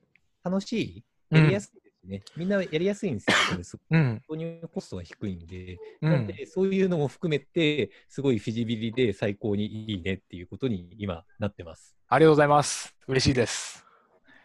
[0.48, 2.22] 楽しい、やりやすいですね。
[2.36, 4.22] みんなやりやすいんですよ、 これすうん。
[4.26, 6.12] ごい導入コストは低いんで、うん。
[6.12, 11.96] なんで、そういうのも含めて、すごいフィジビリで最高にいいねっていうことに今なってます。
[12.08, 12.96] ありがとうございます。
[13.06, 13.84] 嬉しいです。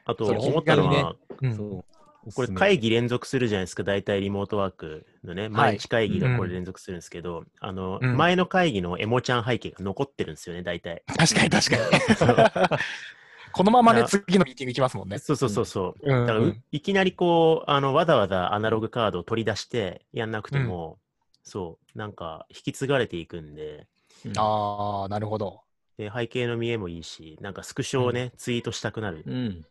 [0.06, 1.96] あと思ったのは、うんそう。
[2.34, 11.04] これ会議連続するじゃないですか、大体リモートワークのね、毎日会議がこれ連続するんですけど、あの、うん前の会議のエモちゃん背景が残ってるんですよね、大体。
[11.06, 12.80] 確かに確かに。
[13.56, 15.18] このままね、次のミーティング行きますもんね。
[15.18, 16.12] そうそうそうそう。
[16.14, 21.00] うんだからういきなりこう、あの、わざわざアナログカードを取り出してやんなくても、
[21.44, 23.88] そう、なんか引き継がれていくんで、
[24.26, 25.62] うんああ、なるほど。
[25.98, 29.24] で背景の見えもいいし、なんかスクショをね、ツイートしたくなる。
[29.26, 29.66] うん。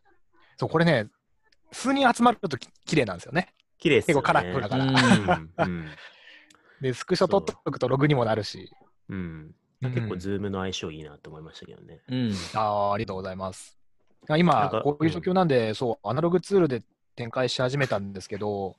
[0.57, 1.09] そう、これね、
[1.71, 3.53] 数人集まるとき綺麗なんですよね。
[3.77, 4.21] 綺麗っすよね。
[4.21, 4.85] 結構カラフルだから。
[4.85, 5.89] うんうん
[6.81, 8.69] で、スクショ撮っとくとログにもなるし。
[9.09, 9.55] うん。
[9.81, 12.01] うん結構、ズームの相性いいなと思いましたけどね。
[12.09, 12.33] うん。
[12.53, 13.77] ああ、ありがとうございます。
[14.37, 16.81] 今か、こういう状況なんで、そう、アナログツールで
[17.15, 18.75] 展開し始めたんですけど、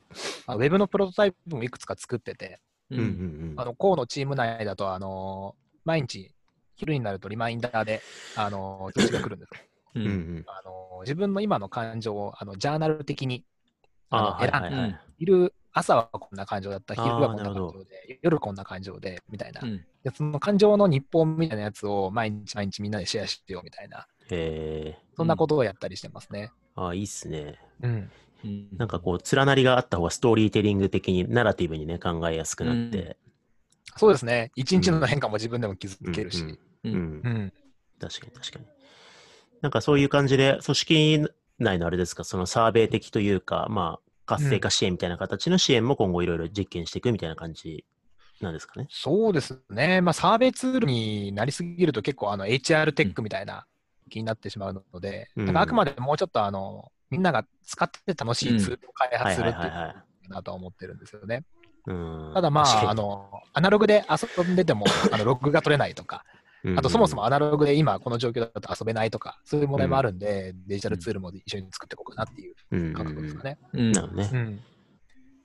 [0.46, 3.54] あウェブのプロトタイプもいくつか作ってて、うんうんうん。
[3.56, 5.54] あの、コーのチーム内だと、あの
[5.84, 6.32] 毎日、
[6.76, 8.02] 昼になるとリマインダーで、
[8.36, 9.64] あの通知が来るんですよ。
[9.94, 10.00] う。
[10.00, 10.44] うんうんん。
[10.46, 13.44] あの自分の今の感情をあのジャーナル的に
[14.10, 15.00] あの選んで、はい。
[15.18, 19.60] 昼、朝はこんな感情だった、昼はこんな感情で、夜こんな感情で、みたいな。
[19.62, 24.98] うんでその感情の日本みたいなやつを毎日毎日みんなでシェアしようみたいな、へえ。
[25.16, 26.52] そんなことをやったりしてますね。
[26.76, 27.58] ああ、いいっすね。
[27.82, 28.10] うん。
[28.44, 33.16] うんなんかこう、連なりがあった方がストーリーテリング的に、ナラティブにね、考えやすくなって。
[33.96, 34.52] そうですね。
[34.54, 36.42] 一日の変化も自分でも気づけるし。
[36.42, 37.52] うんうんうんうん。
[37.98, 38.66] 確かに確かに。
[39.60, 47.84] なんかそういう感じで、組織内のあれですか、そのサーベイ的というか、まあ、活性化支援みたいな形の支援も今後いろいろ実験していくみたいな感じ
[48.40, 48.86] なんですかね？
[48.90, 50.00] そうですね。
[50.00, 53.66] まあ、サーベイツールになりすぎると結構あの HR テックみたいな
[54.10, 59.70] 気になってしまうので、うんだからあくまでもうちょっとあの、みんなが使って楽しいツールを開はい発するってい
[60.28, 61.44] うなとは思ってるんですよね。
[61.86, 66.35] うんただまあ、あの、アナログで遊んでても、あの、ログが取れないとか、うん
[66.76, 73.58] あとそもそもアナログで今この状況だと遊べないとか、そういう問題もあるんで、デジタルツールも一緒に作っていこうかなっていううん感覚ですかね。
[73.72, 74.30] うんなるほどね。
[74.32, 74.60] うん。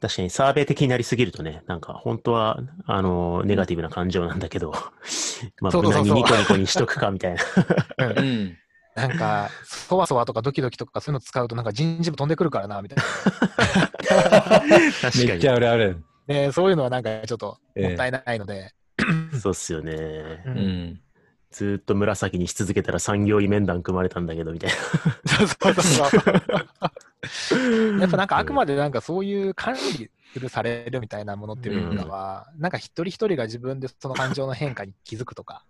[0.02, 4.72] 確かにサーベイ的になりすぎるとね、なんか本当は、あの、ネガティブな感情なんだけど、
[5.62, 7.42] まあ、無難にニコニコにしとくかみたいな。
[8.08, 8.58] うんうん。
[8.96, 12.98] なんか、そわそわとかドキドキとかそういうの使うとなんか人事部飛んでくるからな、みたい
[15.02, 16.04] 確めかっちゃあるある。
[16.28, 16.34] な。
[16.34, 18.72] で、そういうのはなんかちょっとええもったいないので、
[19.34, 19.40] に。
[19.40, 19.94] そうっすよね。
[19.94, 21.00] ううんん。
[21.52, 24.78] ずーっと紫にし続けたら産業医面談組まれたんだけど、みたいな。
[28.02, 35.66] やっぱなんかあくまでなんかそういう管理するされるみたいなものっていうのは、なんか一人一人が自分でその感情の変化に気づくとか、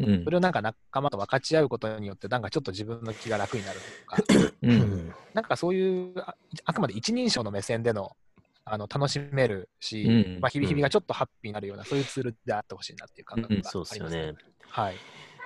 [0.00, 0.24] うん。
[0.24, 4.16] それをなんか仲間と分かち合うことによって、なんかちょっと自分の気が楽になるとか、
[4.62, 4.76] ううん。
[4.76, 8.16] んなんかそういうああくまで一人称の目線での
[8.64, 10.40] あの楽しめるし、うん。
[10.40, 14.34] まあ、日々日々がちょっとハッピーになるような、そういうツールであってほしいなっていう感覚があります、そうですよね。
[14.70, 14.94] はい。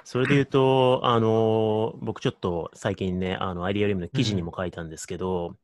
[0.04, 5.56] それで言うと、あの僕ちょっと最近ね、あの、アイディアリムの記事にも書いたんですけど、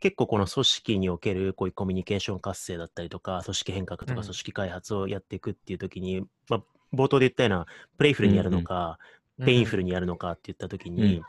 [0.00, 4.16] 結構この組織におけるこういうコミュニケーション活性だったりとか、組織変革とうん。
[4.16, 8.98] か組織開発をやっていくっていう時に、まあ、冒頭で言ったような、プレイフルにやるのか、
[9.44, 11.22] ペインフルにやるのかって言った時に、うん。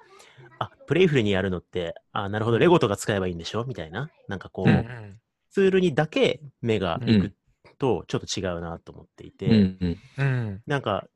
[0.59, 3.63] あ、プレイフルにやるのって、あ、なるほど、レゴとか使えばいいんでしょ？
[3.63, 4.09] みたいな。
[4.27, 5.19] なんかこう、うんうん。
[5.51, 7.09] ツールにだけ目がうん。
[7.09, 7.31] いく
[7.77, 9.97] とちょっと違うなと思っていて、うんうん。
[10.17, 10.61] うん。
[10.65, 11.07] なんか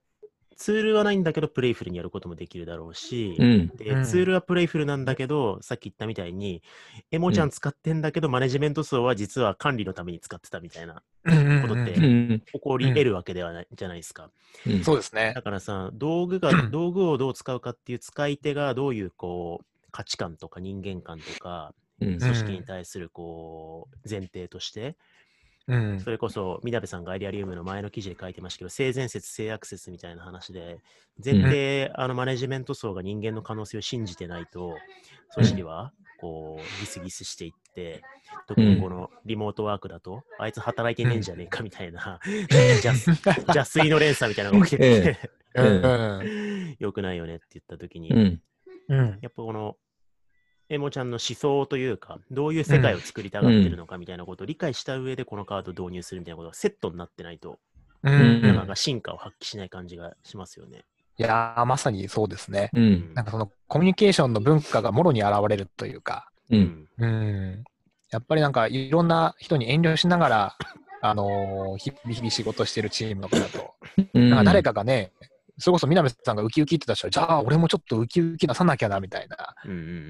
[0.57, 3.71] ツールはないんだけどプレイフルにやることもできるだろうし、うん。
[3.77, 4.01] でうん。
[4.01, 6.63] ツールはプレイフルなんだけど、さっき言ったみたいに、
[7.11, 14.31] エモちゃん使ってんだけど、マネジメント層は実は管理のために使ってたみたいなうんことってうん起こり得るわけではない、じゃないですか。
[14.65, 14.83] うん。
[14.83, 15.33] そうですね。
[15.33, 15.41] だ。
[15.43, 22.19] からさ、道具が、 道具をどう使うかっていう使い手がどういうこう価値観とか人間観とか、うん。
[22.23, 24.97] 組織に対するこう前提として、
[25.67, 25.99] うん。
[25.99, 30.77] それこそ、みなべさんがアイデアリウムの前の記事で書いてましたけど、性善説、性悪説みたいな話で、
[31.23, 34.79] 前提、あのマネジメント層が人間の可能性を信じてないと、
[35.33, 38.01] 組織はこうギスギスしていって、
[38.47, 42.19] 特にこのリモートワークだと、あいつ働いてねえんじゃねえかみたいな、
[42.51, 45.81] 邪邪推の連鎖みたいなのが起きてて、うん。
[46.21, 46.75] うん。
[46.79, 48.41] 良くないよねって言ったときに、うん。
[48.89, 49.19] うん。
[49.21, 49.77] やっぱこの、
[50.69, 57.59] エモちゃんの思想というか、どういう世界を作りたがってるのかみたいなことを理解した上で、このカードを導入するみたいなことがセットになってないと、
[58.03, 58.13] うん。
[58.13, 60.83] うんなかなか進化を発揮しない感じがしますよね。
[61.19, 62.69] いやー、まさにそうですね。
[62.73, 63.13] うん。
[63.13, 66.87] なんかそのコミュニケーションの文化がもろに現れるというか、うん。
[66.97, 67.63] うん、
[68.11, 70.57] やっぱりなんかいろんな人に遠慮しながら、
[71.01, 73.73] あのー日々日々仕事してるチームとかだと、
[74.13, 74.29] うん。
[74.29, 75.11] なんか誰かがね、
[75.59, 79.55] それこそ南さんがウキウキって言ったら、じゃあ俺もちょっとウキウキ出さなきゃなみたいな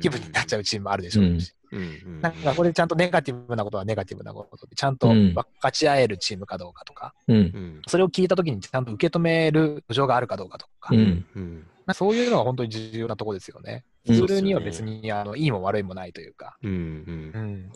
[0.01, 7.37] 気分になっちゃうチームもあるでしょうし、うんうんなんかこれちゃんとネガティブなことはネガティブなことで、ちゃんとうん分かち合えるチームかどうかとか、うん。
[7.37, 10.99] うんそれを聞いたときにちゃんと受け止める土壌があるかどうかとか、うん。
[10.99, 13.85] うんうんまあそういうのが本当に重要なところですよね。
[14.05, 14.19] ツうん。
[14.23, 16.57] ールには別にあのいいも悪いもないというか。
[16.61, 17.31] うんうん。
[17.33, 17.71] うん。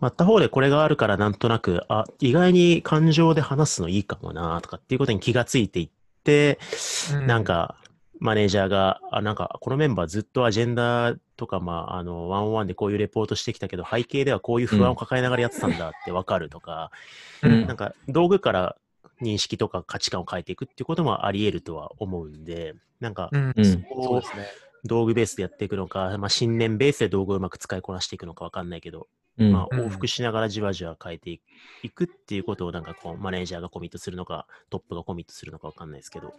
[0.00, 5.99] まあ他方でこれがあるからなんとなく、あ、意外に感情で話すのいいかもなとかっていうことに気がついていって、うん
[7.26, 7.76] なんか、
[8.20, 16.90] マネージャーが、あ、なんか、このメンバーずっとアジェンダとか、まあ、あの、ワンオンワンでこういうレポートしてきたけど、背景ではこういう不安を抱えながらやってたんだってわかるとか、
[17.42, 17.66] うん。
[17.66, 18.76] なんか、道具から
[19.22, 23.52] 認識とか価値観を変えていくっていうこともあり得るとは思うんで、なんか、うん。
[23.56, 23.84] うん。
[24.02, 24.46] そうですね。
[24.84, 29.52] 道具ベースでやっていくのか、まあ、信念ベースで道具をうまく使いこなしていくのかわかんないけど、うん。
[29.52, 29.86] まあ、うん。
[29.86, 31.30] 往復しながらじわじわ変えて
[31.82, 36.32] いくっていうことをなんかこう、マネージャーがコミットするのか、トップがコミットするのかわかんないですけど、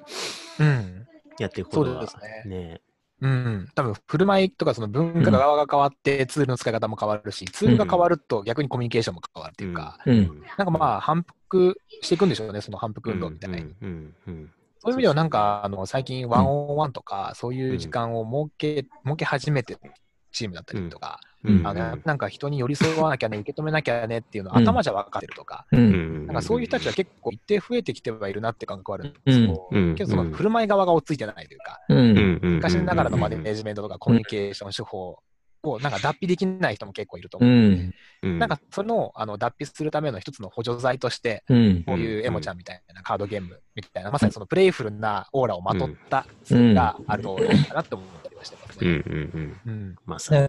[0.59, 1.07] うん。
[1.39, 2.43] やっていくことがね。
[2.45, 2.81] ね、
[3.21, 3.69] うん。
[3.75, 10.41] 多分振る舞いとかその文化側が変わってツールの使い方も変わるし、ツールが変わると逆にコミュニケーションも変わるっていうか、うん。
[10.57, 13.57] なんかまあ反復していくんでしょうね、その反復運動みたいに。
[13.57, 13.75] うん。
[13.81, 14.15] うん。
[14.27, 14.51] うん
[14.83, 19.79] そういう意味ではなんかあの最近ワンオンワンとかそういう時間を設け設け始めてる
[20.31, 21.67] チームだったりとか、うん。
[21.67, 24.63] あのなんか人に寄り添わなきゃね、 受け止めなきゃねっていうのをうん。
[24.63, 29.95] 頭じゃ分かってるとか、なんかそういう人たちは結構一定増えてきてはいるなって感覚はあるんですけど、うん。
[29.95, 31.79] けどその振る舞い側が追いついてないというか、
[32.41, 35.19] 昔ながらのマネージメントとかコミュニケーション手法
[35.63, 37.93] をなんか脱皮できない人も結構いるとう思う。
[38.23, 38.39] うん。
[38.39, 41.83] なんかそのあの脱皮するための一つの補助剤として、うん。
[41.83, 48.97] こういうエモちゃんみたいなカードゲームみたいな、まさにそのプレイフルなオーラをまとったツールがあるといいかなって思ったりはしてますうんうね。
[48.97, 49.91] んうん。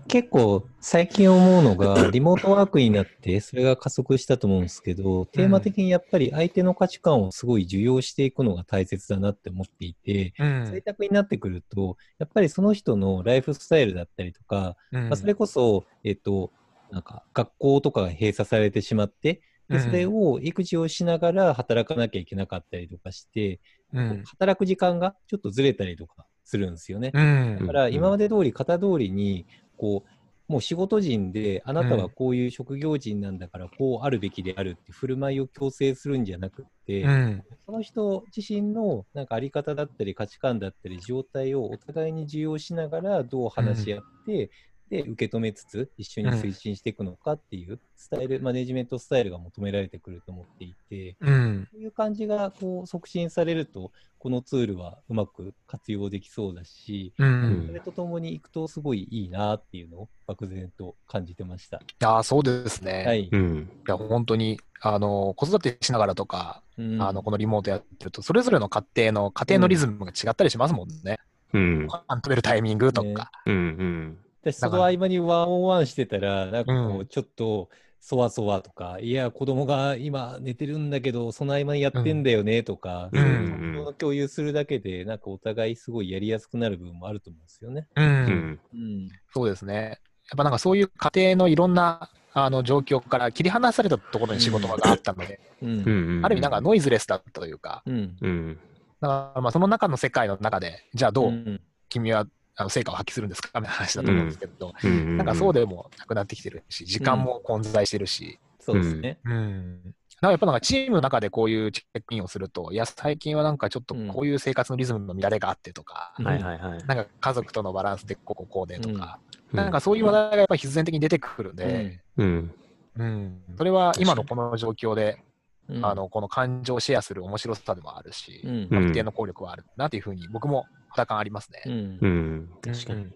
[0.09, 10.64] 結構最近思うのが、 リモートワークになって、それが加速したと思うんですけど、テーマ的にやっぱり相手の価値観をすごい受容していくのが大切だなって思っていて、うん。
[10.64, 15.09] 在宅になってくると、やっぱりその人のライフスタイルだったりとか、うん。
[15.09, 16.52] まあ、それこそ、えっと、
[16.90, 23.61] なんか学校とかが閉鎖されてしまって、でそれを育児をしながら働かなきゃいけなかったりとかして、
[23.92, 24.22] うん。
[24.24, 27.11] 働く時間がちょっとずれたりとかするんですよね。
[27.14, 27.57] うん。
[27.61, 37.42] だから今まで通り型通りにこうもう仕事人であなたはこういう職業人なんだからこうあるべきであるって振る舞いを強制するんじゃなくて、うん。
[37.64, 44.50] その人自身のなんかあり方だったり価値観だったり状態をお互いに受容しながらどう話し合って、
[44.92, 51.68] で受け止めつつ一緒に推進していくのかっていうスタイル、マネジメントスタイルが求められてくると思っていて、うん。
[51.72, 57.66] そういう感じがこう促進されると、このツールはうまく活用できそうだし、ううんん。
[57.68, 61.78] それとともに行くとすごいいいなっていうのを漠然と感じてました。
[61.78, 63.05] いやー、そうですね。。
[63.07, 63.28] はいい。
[63.33, 63.70] うん。
[63.87, 71.18] や、本当に、あの、子育てしながらとか、うんあの、このリモートやってると、それぞれの家庭の、家庭のリズムが違ったりしますもんね。
[71.55, 71.87] うん。
[71.87, 73.31] ご飯食べるタイミングとねか。
[73.46, 73.55] うん。
[73.55, 74.18] うん。
[74.42, 77.68] 私、その合間にワンオンワンしてたら、なんかこうちょっと、
[78.00, 87.87] そわそわとか、いや、子供が今寝てるんだけど、その合間にやってんだよねとか、うん共有するだけで、なんかお互いすごいやりやすくなる部分もあると思うんですよね。
[87.94, 88.05] うん。
[88.05, 88.61] うん。
[88.72, 89.09] うん。
[89.33, 90.00] そうですね。
[90.31, 95.66] やっぱなんかそういう家庭のいろんなあの状況から切り離されたところに仕事があったので、う。
[95.66, 96.24] うんん。
[96.24, 98.16] ある意味なんかノイズレスだったというか、うん。
[98.20, 98.59] うん。
[99.00, 102.26] だからまあその中の世界の中で、じゃあどううん君は
[102.57, 105.17] あの成果を発揮するんですかみたいな話だと思うんですけど、うん。
[105.17, 109.19] なんかそうでもなくなってきてるし、時間も混在してるし、そうですね。
[109.25, 109.81] うん。
[110.21, 116.87] なんかやっぱなんかチームの中でこういうチェックインをすると、いや、最近はなんかちょっとこういう生活のリズムの乱れがあってとか、うんはいはいはい。
[116.87, 122.55] なんか家族とのバランスでこここうでとか、うんなんかそういう話題がやっぱり必然的に出てくるんで、うん。
[122.97, 125.23] うん、それは今のこの状況で、
[125.68, 131.62] うんあ、のこの感情をシェアする面白さでもあるし、うん定の効力はあるなというふうに僕も肌感ありますね。
[131.66, 132.07] うんう。
[132.09, 132.51] ん。
[132.62, 133.14] 確かにうん。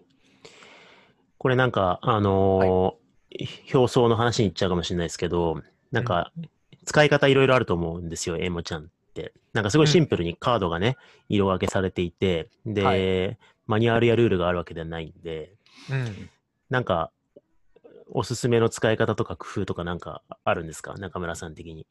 [1.37, 3.07] これなんか、あのー
[3.73, 6.31] 表層の話に行っちゃうかもしれないですけど、なんか、
[6.85, 9.33] 使い方いろいろあると思うんですよ、エモちゃんって。
[9.53, 10.95] なんかすごいシンプルにカードがね、
[11.27, 15.53] 色分けされていて、で、はマニュアルやルールがあるわけではないんで、
[15.91, 16.29] うん
[16.69, 17.11] なんか、
[18.09, 20.93] おすすめの使い方とか工夫とかなんかあるんですか？
[20.95, 21.85] 中村さん的に。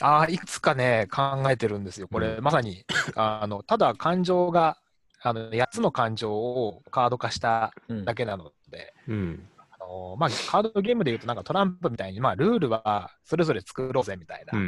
[0.00, 2.08] ああ、いくつかね、考えてるんですよ。
[2.08, 4.78] これ、うんまさに、あのただ感情が、
[5.24, 9.48] あの8つの感情をカード化したうんだけなので、うん。
[9.56, 14.58] あのまあ、カードゲームでいうと、なんかトランプみたいに、まあ、ルールはそれぞれ作ろうぜみたいな。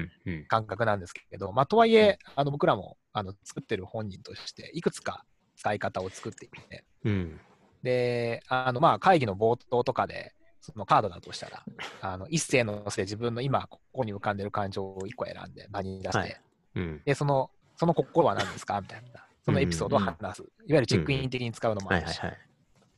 [0.48, 5.24] 感覚なんですけど、まあ、とはいえ、あの僕らもあの作ってる本人として、いくつか
[5.56, 7.40] 使い方を作っていて、うん。
[7.82, 10.34] で、あのまあ会議の冒頭とかで、
[10.64, 11.62] そのカードだとしたら、
[12.00, 16.40] あの一斉のせで自分の今、ここに浮かんでる感情を1個選んで、場に出して、はい。
[16.76, 17.02] うん。
[17.04, 18.80] で、その、その心は何ですか？
[18.80, 20.42] みたいな、そのエピソードを話す。
[20.42, 22.18] いわゆるチェックイン的に使うのもあるし。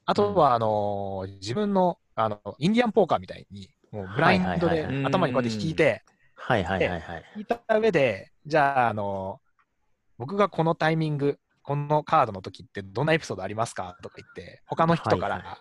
[0.05, 6.05] あとは、あのー自分の、あの、インディアンポーカーみたいに、もうブラインドで頭にこうやって引いて、
[6.37, 7.25] はいはいはいはい。
[7.35, 9.47] 引いた上で、じゃあ、あのー
[10.19, 13.99] 僕がこのタイミング、このカードの時ってどんなエピソードありますか？
[14.03, 15.59] とか言って、他の人から、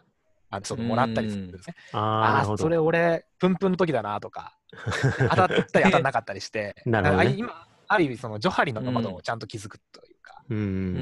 [0.49, 1.75] あのそのもらったりするんですね。
[1.93, 2.57] ああ。
[2.57, 4.57] それ俺、プンプンの時だなとか、
[5.29, 10.55] 当たったり当たんなかったりして、 なるほどねあ今、ある意味、そのジョハリの窓をちゃんと気づくというか、う。
[10.55, 10.95] うん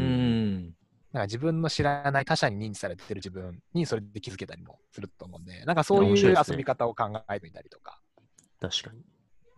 [0.69, 0.75] ん。
[1.12, 7.99] なんか自分の知らない他者に認知されてる自分にそれで気づけたりもすると思うんで、なんかそういう遊び方を考えてみたりとか、
[8.60, 9.03] 確かに。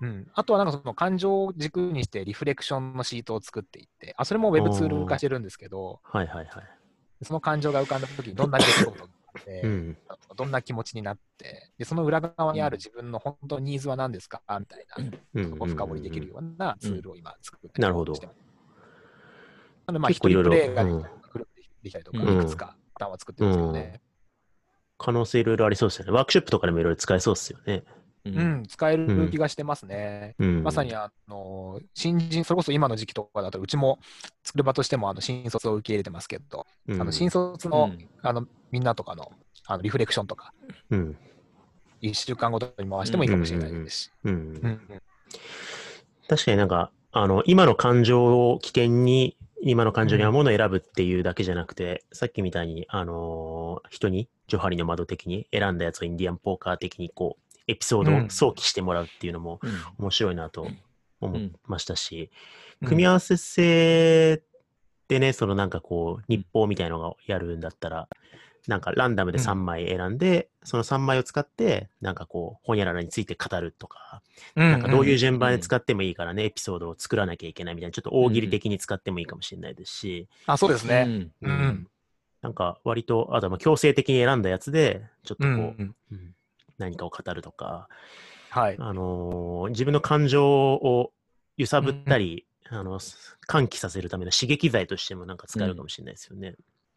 [0.01, 6.63] うん、あとはなんかその感情を軸にしてリフレクションのシートを作っていって、あそれもウェブツール化してるんですけど、はいはいはい。
[7.23, 9.97] その感情が浮かんだ時にどんな出来事があって、うん。
[10.35, 14.41] どんな気持ちになって、でその裏側にある自分の本当のニーズは何ですか？
[14.59, 15.49] みたいな、うん。
[15.49, 18.13] そこを深掘りできるようなツールを今作ってなるほど。
[18.13, 18.19] な
[19.87, 20.51] のでまあ一結構いろいろ。
[20.51, 21.01] 人プレイがうん。
[21.01, 21.05] グ
[21.39, 22.41] ループできたりとか、うん。
[22.41, 24.01] いくつかパターンは作ってるんですけどね。
[24.97, 26.11] 可能性いろいろありそうですよね。
[26.11, 27.83] ワークショップとかでもいろいろ使えそうですよね。
[28.27, 30.33] ううん、使える気がしてますね。
[30.39, 30.63] うん。
[30.63, 33.99] まさにあの新人、それこそ今の時期とかだと、うちも
[34.43, 37.91] 作る場としてもあの新卒を受け入れてますけど、うん、あの新卒の,、
[38.23, 39.31] あのみんなとかの
[39.67, 40.53] あのリフレクションとか、
[40.89, 41.17] うん。
[42.01, 44.11] 1週間ごとに回してもいいかもしれないですし。
[44.25, 44.33] うん。
[44.33, 44.35] う
[44.67, 44.81] ん
[46.27, 60.67] 確かになんか、あの、今の感情を起点に、今の感情に合うものを選ぶっていうだけじゃなくて、さっきみたいに、あのー人に、ジョハリの窓的に選んだやつをインディアンポーカー的に、こう、エピソードを想起してもらうっていうのもうん面白いなと
[61.21, 62.31] 思いうんましたし、
[62.81, 64.41] うん組み合わせ性
[65.07, 68.09] でね、そのなんかこう、日報みたいのがやるんだったら、
[68.67, 74.21] なんかランダムで3枚選んで、その3枚を使って、なんかこう、ほにゃららについて語るとか、
[74.55, 81.05] なんかどういう順番で使ってもいいからね、エピソードを作らなきゃいけないみたいな、ちょっと大喜利的に使ってもいいかもしれないですし、あそうですね。
[81.41, 81.49] うん。
[81.49, 81.87] うん
[82.41, 85.95] なんか割と、あとはまあ強制的に選んだやつで、ちょっとこう、うんうん。
[86.11, 86.35] うん
[86.77, 87.87] 何かを語るとか、
[88.49, 88.75] はい。
[88.79, 91.11] あのー自分の感情を
[91.57, 96.55] 揺さぶったり、あの、喚起させるための刺激剤としてもなんか使えるかもしれないですよね。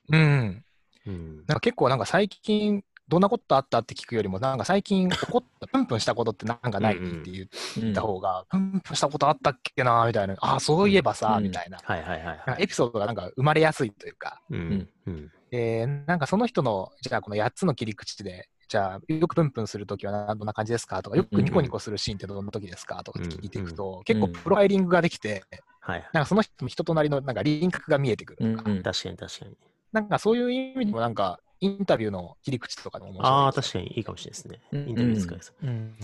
[0.08, 0.64] うん。
[1.08, 1.36] うん。
[1.46, 11.78] なんか結構なんか最近どんなことあったって聞くよりも、なんか最近起こった、 プンプンしたことってなんかないって言うんった方が、プンプンしたことあったっけなみたいな、ああ、そういえばさ、うんみたいな。
[11.78, 12.56] はいはいはいなんはい。
[12.56, 14.88] かエピソードがなんか生まれやすいというか、うん。
[15.06, 15.30] うん。
[15.50, 25.44] で、なんかその人の、じゃあこの8つの切り口で、じゃあよくプンプンするときはどんな感じですかとか、よくニコニコするシーンってどんなときですかとか聞いていくと、結構プロファイリングができて、
[25.80, 26.08] はい。
[26.12, 29.56] なんかその人の人となりのなんか輪郭が見えてくるとか、うんうん確かに確かに。
[29.92, 34.60] なんかそういう意味でもなんかインタビューの切り口とかでも面白いああ、です確かにいいかもしれないですね。
[34.72, 35.54] うんインタビュー使いです。
[35.62, 35.96] うん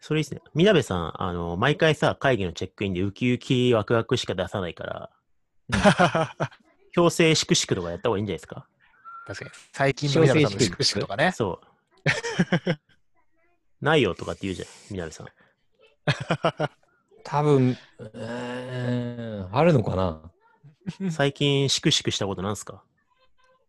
[0.00, 0.42] それいいですね。
[0.54, 5.10] みなべさん、あの、毎回さ、会議のチェックインでウキウキワクワクしか出さないから、
[6.92, 8.66] 強制粛々とかやった方がいいんじゃないですか？
[9.26, 9.50] 確かに。
[9.72, 11.32] 最近の皆さんのシクシクとかね。
[11.32, 11.66] そう。
[13.80, 15.28] ないよとかって言うじゃん、みなべさん。
[17.24, 21.10] 多分、うーんあるのかな？
[21.10, 22.84] 最近、粛々したことなんすか？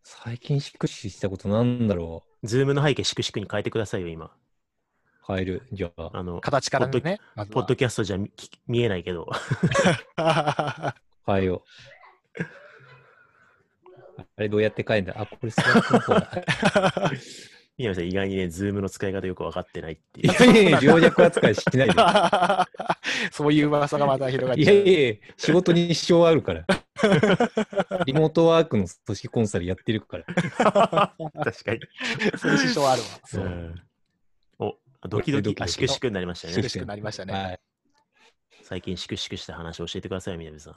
[0.08, 4.26] 最近粛々したことなんだろズームの背景粛々に変えてくださいよ、今。
[4.26, 4.30] う
[5.26, 5.66] 変える。
[5.72, 7.18] じゃあ、あの、形からね。
[7.34, 9.26] まずはポッドキャストじゃ見聞見えないけど。
[11.26, 11.64] 変えよ
[12.38, 12.42] う。
[14.36, 15.14] あれどうやって変えんだ？
[15.20, 17.10] あ、これスラックの方だ。
[17.76, 20.26] みなべさん、意外にね、ズームの使い方よく分かってないってい。
[20.26, 21.94] いうやいやいや、情弱扱いしないで。
[23.32, 24.76] そういう噂がまた広がっいちゃう。
[24.76, 26.64] やいやいや、仕事に支障あるから。
[28.06, 30.24] リモートワークの組織コンサルやってるから。
[30.24, 31.80] 確かに。
[32.38, 33.08] そういう支障あるわ。
[33.24, 33.48] そうう。
[33.48, 33.74] ん
[34.58, 34.76] お、
[35.08, 36.54] ドキドキ、ドキドキあ、粛々になりましたね。
[36.54, 37.32] しくしくなりましたね。
[37.32, 37.60] はい。
[38.62, 40.76] 最近、粛々した話教えてください、みなべさん。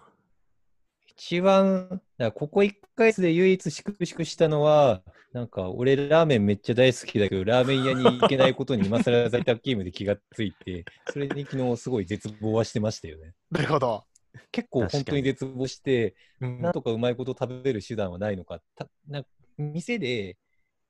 [1.07, 2.01] 一番、
[2.35, 5.01] ここ1ヶ月で唯一粛々したのは、
[5.33, 13.33] なんか俺ラーメンめっちゃ大好きだけど、ラーメン屋に行けないことに今更在宅勤務で気がついて、それに昨日すごい絶望はしてましたよね。
[13.51, 14.05] なるほど。
[14.51, 18.61] 結構本当に絶望して、うんなんとかうまいこと食べる手段はないのか。
[18.75, 19.23] たな
[19.57, 20.37] 店で、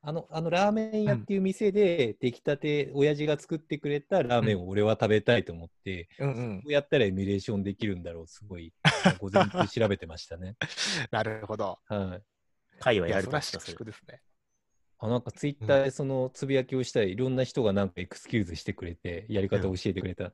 [0.02, 6.70] あの、あのラーメン屋っていう店で出来たて、親父が作ってくれたラーメンを俺は食べたいと思って、うんうんど。
[6.70, 8.74] うやったらエミュレーションできるんだろう、すごい、
[9.20, 10.56] 午前中調べてましたね。
[11.12, 11.80] なるほど。
[11.86, 12.24] はい。
[12.80, 14.22] 会話やるとですかそですね。
[15.00, 20.34] あなんかツイッターでそのつぶやきをしたらいろんな人がなんかエクスキューズしてくれて、やり方を教えてくれた。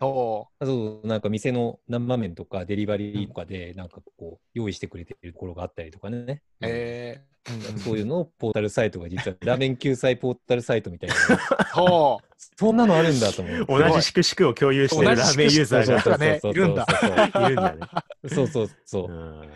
[0.00, 6.42] おあと、なんか店の生麺とかデリバリーとかで、なんかこう、用意してくれてるところがあったりとかね。
[6.60, 7.32] えー
[7.78, 11.16] そういうのをポータルサイトが実は、ラーメン救済ポータルサイトみたいな。
[12.56, 13.66] そんなのあるんだと思う。
[13.66, 16.86] 同じ粛々を共有してるラーメンユーザーがいるんだ
[17.46, 17.80] いるんだね。
[18.28, 19.12] そうそうそうう。
[19.12, 19.50] ん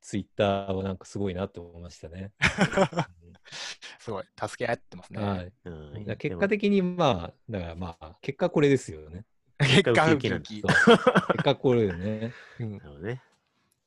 [0.00, 2.32] ツイッターはなんかすごいなと思いましたね。
[3.98, 4.24] すごい。
[4.38, 5.22] 助け合ってますね。
[5.22, 5.52] はい。
[5.64, 9.24] うん結果的にまあ、だからまあ、結果これですよね。
[9.58, 10.62] 結果、ウウキウキ。
[10.62, 10.74] 結
[11.42, 12.32] 果これよね。
[12.60, 13.22] うんなるほどね。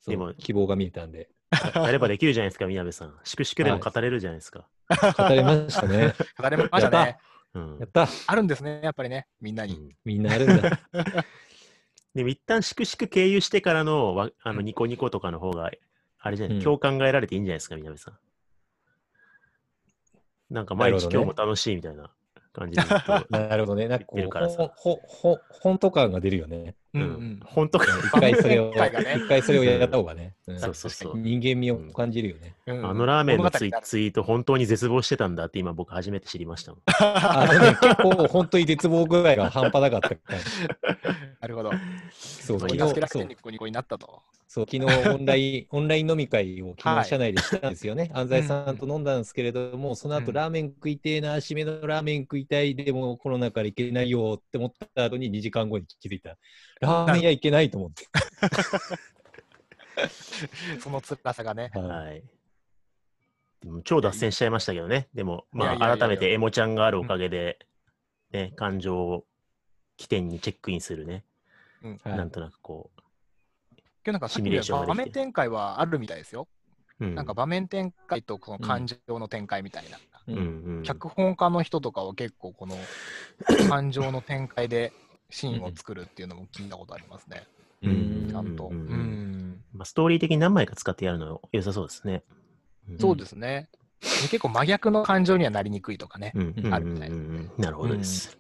[0.07, 1.29] でも希望が見えたんで。
[1.75, 3.13] やればできるじゃないですか、宮部さん。
[3.23, 4.67] 粛々でも語れるじゃないですか。
[5.17, 6.13] 語れましたね。
[6.37, 7.17] 語れましたね。
[7.53, 9.75] うんやったあるんですね、やっぱりね、みんなに。
[9.75, 10.79] うんみんなあるんだ。
[12.13, 15.71] でも一旦粛々経由してからのわあのうんニコニコとかの方が、
[16.19, 18.17] あれじゃない、うん共感が得られていいんじゃないですか、宮部さん。
[20.49, 22.11] なんか毎日、今日も楽しいみたいな
[22.57, 22.83] 感じで
[23.29, 23.87] なるほどね。
[23.87, 26.75] なんかこう、ほ、ほ、ほ、本当感が出るよね。
[26.93, 27.39] うん。
[27.45, 27.85] 本当か？
[27.99, 30.33] 一回それを、 一回それをやった方がね。
[30.47, 31.17] うんそうそうそう。
[31.17, 32.55] 人間味を感じるよね。
[32.65, 36.81] うんあのラーメンのツイート、本当に絶望してたんだって今僕初めて知りましたもん。
[36.99, 40.09] あのね、結構本当に絶望具合が半端なかった。
[41.41, 41.71] なるほど。
[42.11, 44.21] そう、そこ昨日に助けられてそうニコニコになったと。
[44.47, 48.09] そう、昨日オンライン、 オンライン飲み会を昨はい日社内でしたんですよね。
[48.15, 56.37] 安西さんと飲んだんですけれども、その後うんラーメン食いてえな、締めのラーメン食いたい、でもコロナから行けないよって思った後に2時間後に気づいた。
[56.79, 58.05] ラーメン屋行けないと思って。
[60.79, 61.69] その辛さがね。
[61.73, 62.23] はいはい。
[63.61, 65.09] でも超脱線しちゃいましたけどね。
[65.13, 67.59] でも、まあ、改めてエモちゃんがあるおかげで、
[68.31, 69.25] ね、感情を
[69.97, 71.25] 起点にチェックインするね。
[71.83, 72.91] うんはいなんとなくこ
[74.07, 76.47] 今日なんかシミュレーション場面展開はあるみたいですよ。
[77.01, 77.05] う。
[77.05, 79.97] うんなんか場面展開とこの感情の展開みたいな。
[80.29, 82.75] ううんんうん、脚本家の人とかは結構この
[83.69, 84.93] 感情の展開で
[85.29, 87.43] シーンを作るっていうのも聞いたことありますね。
[87.81, 88.67] うんちゃんと。
[88.67, 89.61] ううん。
[89.73, 92.23] まあ、ストーリー的に何枚か使ってやるの良さそうですね。
[92.89, 93.67] んそうですね。
[93.99, 96.31] で結構真逆の感情にはなりにくいとかね。
[96.71, 98.37] あるみたいうんうんうんなるほどです。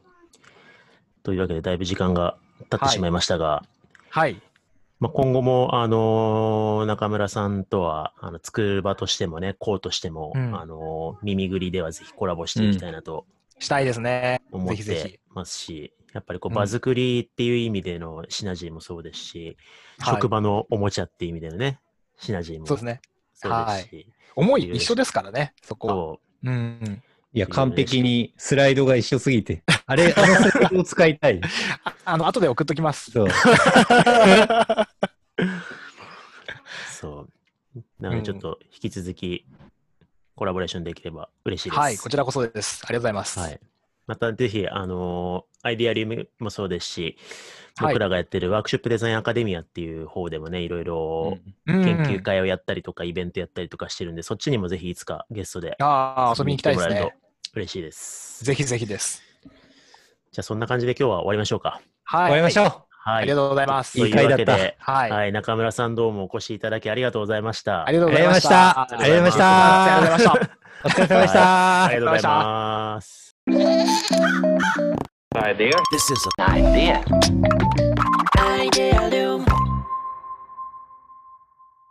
[1.23, 2.37] というわけで、だいぶ時間が
[2.69, 3.65] 経ってしまいましたが、
[4.09, 4.41] はい。
[4.99, 13.25] まあ、今後も、あのー中村さんとは、あの作る場としてもね、こうとしても、うんあのー耳ぐりではぜひコラボしていきたいなと
[13.59, 14.41] したいですね。
[14.51, 19.57] 思ってますし、やっぱりこううん場作りっていう意味でのシナジーもそうですし、
[19.99, 21.79] はい職場のおもちゃっていう意味でのね、
[22.17, 23.01] シナジーもそうですね。
[23.35, 25.93] そうですし、思い一緒ですからね、そこは。
[25.93, 27.03] そううん。
[27.33, 29.63] いや、完璧にスライドが一緒すぎて。
[29.85, 31.41] あれ、あのスライドを使いたい。
[31.83, 33.11] あ あの、後で送っときます。
[33.11, 33.27] そう。
[36.89, 37.27] そ
[37.75, 37.83] う。
[37.99, 39.45] なのでちょっと引き続き
[40.35, 41.79] コラボレーションできれば嬉しいです。
[41.79, 42.81] はい、こちらこそです。
[42.85, 43.39] ありがとうございます。
[43.39, 43.59] はい。
[44.07, 47.17] またぜひ、あのーアイディアリウムもそうですし、はい
[47.79, 51.37] 僕らがやってるワークショップデザインアカデミアっていう方でもね、いろいろ
[51.67, 57.15] うん研究会をやったりとか、イベントやったりとかしてるんで、そっちにもぜひいつかゲストでああ、遊びに行きたいですね来てもらえる。
[57.51, 58.43] と嬉しいです。
[58.43, 59.21] ぜひぜひです。
[60.31, 61.81] じゃあそんな感じで今日は終わりましょうか。
[62.03, 62.25] はい。
[62.25, 62.65] 終わりましょう。
[62.89, 63.21] はい。
[63.21, 63.99] ありがとうございます。
[63.99, 65.11] というわけで、はい。
[65.11, 67.87] はい、中村さんどうもお越しいただきありがとうございました。
[67.87, 68.81] ありがとうございました。
[68.81, 70.57] ありがとうございましたありがとうございました。
[70.83, 71.85] お疲れ様でした。
[71.85, 73.36] ありがとうございます。
[75.35, 75.71] Idea.
[75.91, 77.03] This is an idea.
[78.37, 79.56] Idea Idealum.